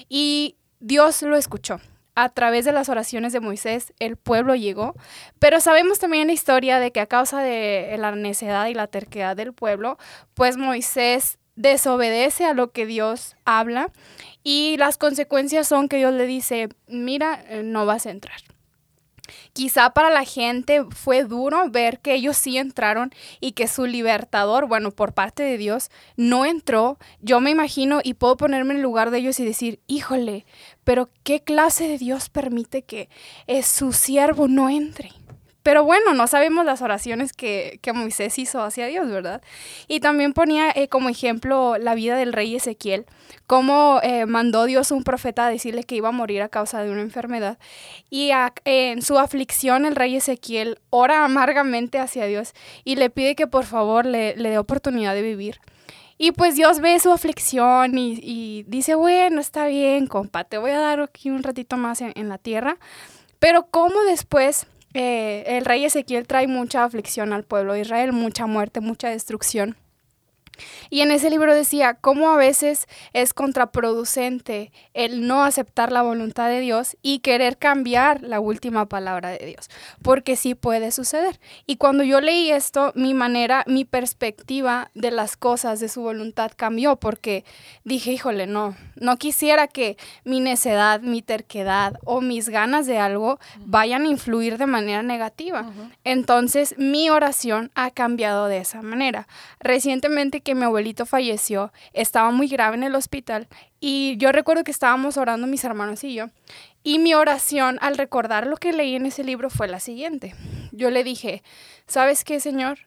[0.09, 1.80] Y Dios lo escuchó
[2.14, 4.94] a través de las oraciones de Moisés el pueblo llegó,
[5.38, 9.36] pero sabemos también la historia de que a causa de la necedad y la terquedad
[9.36, 9.98] del pueblo,
[10.34, 13.90] pues Moisés desobedece a lo que Dios habla
[14.42, 18.40] y las consecuencias son que Dios le dice, mira, eh, no vas a entrar.
[19.53, 24.66] Quizá para la gente fue duro ver que ellos sí entraron y que su libertador,
[24.66, 26.99] bueno, por parte de Dios, no entró.
[27.20, 30.45] Yo me imagino y puedo ponerme en el lugar de ellos y decir, híjole,
[30.85, 33.09] pero ¿qué clase de Dios permite que
[33.47, 35.12] eh, su siervo no entre?
[35.62, 39.42] Pero bueno, no sabemos las oraciones que, Moisés hizo hacia Dios, ¿verdad?
[39.86, 43.06] Y también ponía eh, como ejemplo la vida del rey Ezequiel,
[43.46, 46.90] cómo eh, mandó Dios un profeta a decirle que iba a morir a causa de
[46.90, 47.58] una enfermedad.
[48.10, 48.30] Y
[48.64, 52.54] en su aflicción el rey Ezequiel ora amargamente hacia Dios
[52.84, 55.60] y le pide que por favor le, dé oportunidad de vivir.
[56.18, 60.78] Y pues Dios ve su aflicción y, dice, bueno, está bien, compa, te voy a
[60.78, 62.76] dar aquí un ratito más en la tierra.
[63.38, 68.47] Pero cómo después eh, el rey Ezequiel trae mucha aflicción al pueblo de Israel, mucha
[68.47, 69.76] muerte, mucha destrucción.
[70.90, 76.48] Y en ese libro decía cómo a veces es contraproducente el no aceptar la voluntad
[76.48, 79.70] de Dios y querer cambiar la última palabra de Dios,
[80.03, 81.40] porque sí puede suceder.
[81.66, 86.53] Y cuando yo leí esto, mi manera, mi perspectiva de las cosas, de su voluntad
[86.55, 87.44] cambió, porque
[87.84, 93.38] dije, híjole, no, no quisiera que mi necedad, mi terquedad o mis ganas de algo
[93.64, 95.70] vayan a influir de manera negativa.
[96.05, 99.26] Entonces, mi oración ha cambiado de esa manera.
[99.61, 103.49] Recientemente que mi abuelito falleció, estaba muy grave en el hospital
[103.80, 106.26] y yo recuerdo que estábamos orando mis hermanos y yo.
[106.82, 110.34] Y mi oración al recordar lo que leí en ese libro fue la siguiente.
[110.72, 111.43] Yo le dije,
[111.86, 112.78] ¿sabes qué, Señor?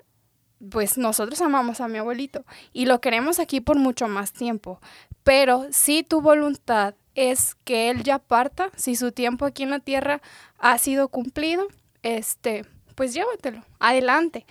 [0.69, 4.79] Pues nosotros amamos a mi abuelito y lo queremos aquí por mucho más tiempo.
[5.23, 9.79] Pero si tu voluntad es que él ya parta, si su tiempo aquí en la
[9.79, 10.21] tierra
[10.59, 11.67] ha sido cumplido,
[12.03, 14.45] este, pues llévatelo, adelante.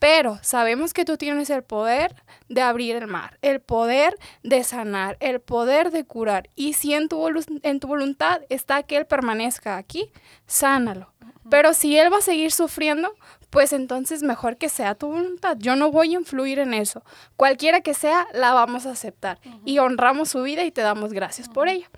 [0.00, 2.16] Pero sabemos que tú tienes el poder
[2.48, 6.48] de abrir el mar, el poder de sanar, el poder de curar.
[6.56, 7.24] Y si en tu,
[7.62, 10.10] en tu voluntad está que Él permanezca aquí,
[10.46, 11.12] sánalo.
[11.50, 13.14] Pero si Él va a seguir sufriendo,
[13.50, 15.56] pues entonces mejor que sea tu voluntad.
[15.58, 17.02] Yo no voy a influir en eso.
[17.36, 19.38] Cualquiera que sea, la vamos a aceptar.
[19.66, 21.90] Y honramos su vida y te damos gracias por ella.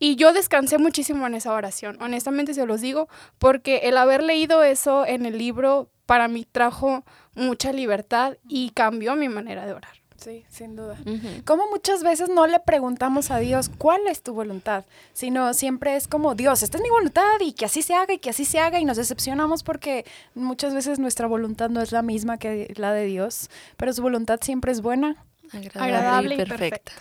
[0.00, 4.64] Y yo descansé muchísimo en esa oración, honestamente se los digo, porque el haber leído
[4.64, 10.00] eso en el libro para mí trajo mucha libertad y cambió mi manera de orar.
[10.16, 10.98] Sí, sin duda.
[11.46, 16.08] Como muchas veces no le preguntamos a Dios cuál es tu voluntad, sino siempre es
[16.08, 18.58] como Dios, esta es mi voluntad y que así se haga y que así se
[18.58, 22.92] haga y nos decepcionamos porque muchas veces nuestra voluntad no es la misma que la
[22.92, 25.24] de Dios, pero su voluntad siempre es buena.
[25.52, 26.92] Agradable, Agradable y y perfecta.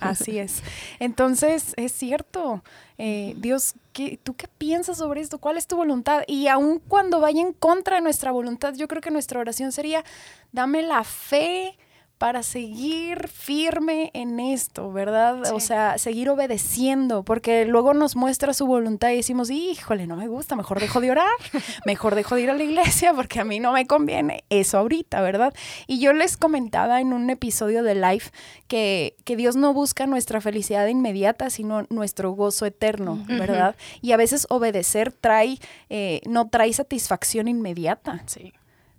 [0.00, 0.62] Así es.
[0.98, 2.62] Entonces, es cierto.
[2.98, 5.38] Eh, Dios, ¿qué, ¿tú qué piensas sobre esto?
[5.38, 6.22] ¿Cuál es tu voluntad?
[6.26, 10.04] Y aun cuando vaya en contra de nuestra voluntad, yo creo que nuestra oración sería,
[10.52, 11.76] dame la fe
[12.24, 15.52] para seguir firme en esto, ¿verdad?
[15.52, 20.26] O sea, seguir obedeciendo, porque luego nos muestra su voluntad y decimos, híjole, no me
[20.26, 21.28] gusta, mejor dejo de orar,
[21.84, 25.20] mejor dejo de ir a la iglesia porque a mí no me conviene eso ahorita,
[25.20, 25.52] ¿verdad?
[25.86, 28.30] Y yo les comentaba en un episodio de Life
[28.68, 33.76] que, que Dios no busca nuestra felicidad inmediata, sino nuestro gozo eterno, ¿verdad?
[34.00, 35.58] Y a veces obedecer trae,
[35.90, 38.22] eh, no trae satisfacción inmediata.
[38.24, 38.54] Sí.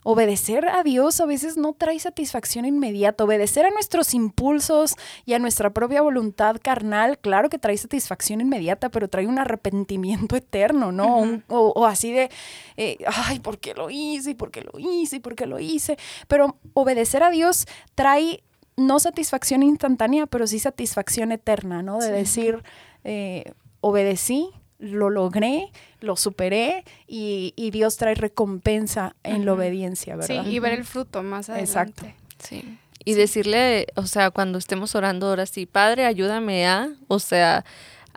[0.08, 3.24] Obedecer a Dios a veces no trae satisfacción inmediata.
[3.24, 4.94] Obedecer a nuestros impulsos
[5.26, 10.36] y a nuestra propia voluntad carnal, claro que trae satisfacción inmediata, pero trae un arrepentimiento
[10.36, 11.42] eterno, ¿no?
[11.48, 12.30] O, o así de,
[12.78, 14.30] eh, ay, ¿por qué lo hice?
[14.30, 15.16] ¿Y por qué lo hice?
[15.16, 15.98] ¿Y por qué lo hice?
[16.28, 18.44] Pero obedecer a Dios trae
[18.78, 21.98] no satisfacción instantánea, pero sí satisfacción eterna, ¿no?
[21.98, 22.62] De decir,
[23.04, 25.72] eh, obedecí, lo logré,
[26.02, 30.46] lo superé y, y Dios trae recompensa en la obediencia, Sí, ¿verdad?
[30.48, 31.72] y ver el fruto más adelante.
[31.72, 32.06] Exacto.
[32.40, 32.78] Sí.
[33.04, 37.64] Y decirle, o sea, cuando estemos orando ahora sí, Padre, ayúdame a, o sea,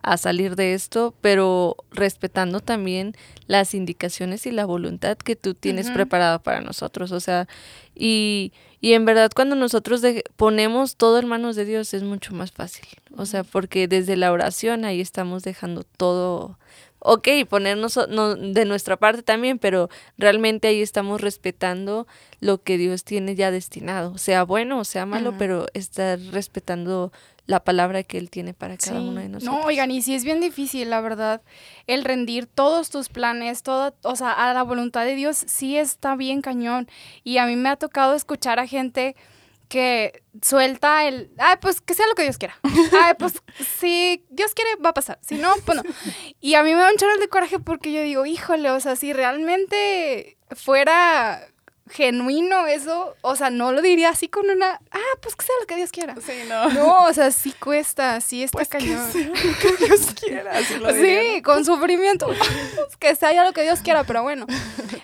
[0.03, 3.15] a salir de esto, pero respetando también
[3.47, 5.95] las indicaciones y la voluntad que tú tienes Ujú.
[5.95, 7.49] preparada para nosotros, o sea,
[7.95, 10.03] y, y en verdad cuando nosotros
[10.37, 12.87] ponemos todo en manos de Dios es mucho más fácil,
[13.17, 16.59] o sea, porque desde la oración ahí estamos dejando todo,
[17.01, 22.07] ok, ponernos no, de nuestra parte también, pero realmente ahí estamos respetando
[22.41, 27.13] lo que Dios tiene ya destinado, sea bueno o sea malo, pero estar respetando
[27.47, 29.09] la palabra que Él tiene para cada Sí.
[29.09, 29.59] uno de nosotros.
[29.61, 31.41] No, oigan, y sí es bien difícil, la verdad,
[31.87, 36.15] el rendir todos tus planes, todo, o sea, a la voluntad de Dios, sí está
[36.15, 36.89] bien cañón.
[37.25, 39.17] Y a mí me ha tocado escuchar a gente
[39.69, 42.59] que suelta el, ay, pues que sea lo que Dios quiera.
[43.03, 43.35] Ay, pues
[43.81, 45.19] si Dios quiere, va a pasar.
[45.23, 45.83] Si no, pues no.
[46.41, 48.97] Y a mí me da un chorro de coraje porque yo digo, híjole, o sea,
[48.97, 51.47] si realmente fuera
[51.91, 55.67] genuino eso, o sea, no lo diría así con una, ah, pues que sea lo
[55.67, 56.15] que Dios quiera.
[56.17, 56.69] Sí, no.
[56.71, 59.11] No, o sea, sí cuesta, sí está Pues que cañón.
[59.13, 62.29] sea lo que Dios quiera, así lo diría, Sí, con sufrimiento.
[62.99, 64.47] que sea ya lo que Dios quiera, pero bueno.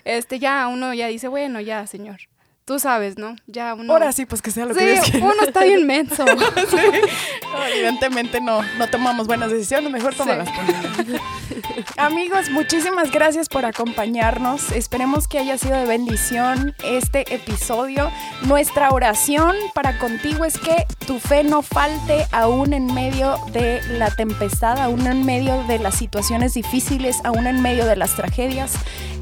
[0.05, 2.21] Este ya uno ya dice, bueno, ya, Señor.
[2.67, 3.37] Tú sabes, ¿no?
[3.47, 3.93] Ya uno.
[3.93, 5.27] Ahora sí, pues que sea lo que Dios Sí, quiera.
[5.27, 6.25] uno está bien menso.
[7.55, 11.19] No, evidentemente no, no tomamos buenas decisiones, mejor tomarlas uno.
[11.97, 14.73] Amigos, muchísimas gracias por acompañarnos.
[14.73, 18.11] Esperemos que haya sido de bendición este episodio.
[18.43, 24.11] Nuestra oración para contigo es que tu fe no falte aún en medio de la
[24.11, 28.73] tempestad, aún en medio de las situaciones difíciles, aún en medio de las tragedias.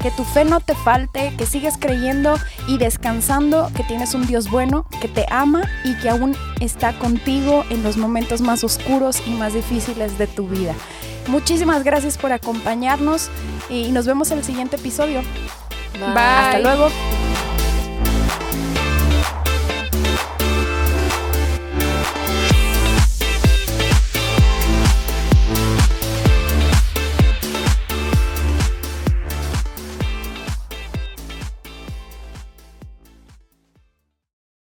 [0.01, 2.35] Que tu fe no te falte, que sigas creyendo
[2.67, 3.32] y descansando
[3.75, 7.97] que tienes un Dios bueno, que te ama y que aún está contigo en los
[7.97, 10.75] momentos más oscuros y más difíciles de tu vida.
[11.27, 13.31] Muchísimas gracias por acompañarnos
[13.71, 15.21] y nos vemos en el siguiente episodio.
[15.93, 16.15] Bye.
[16.15, 16.89] Hasta luego.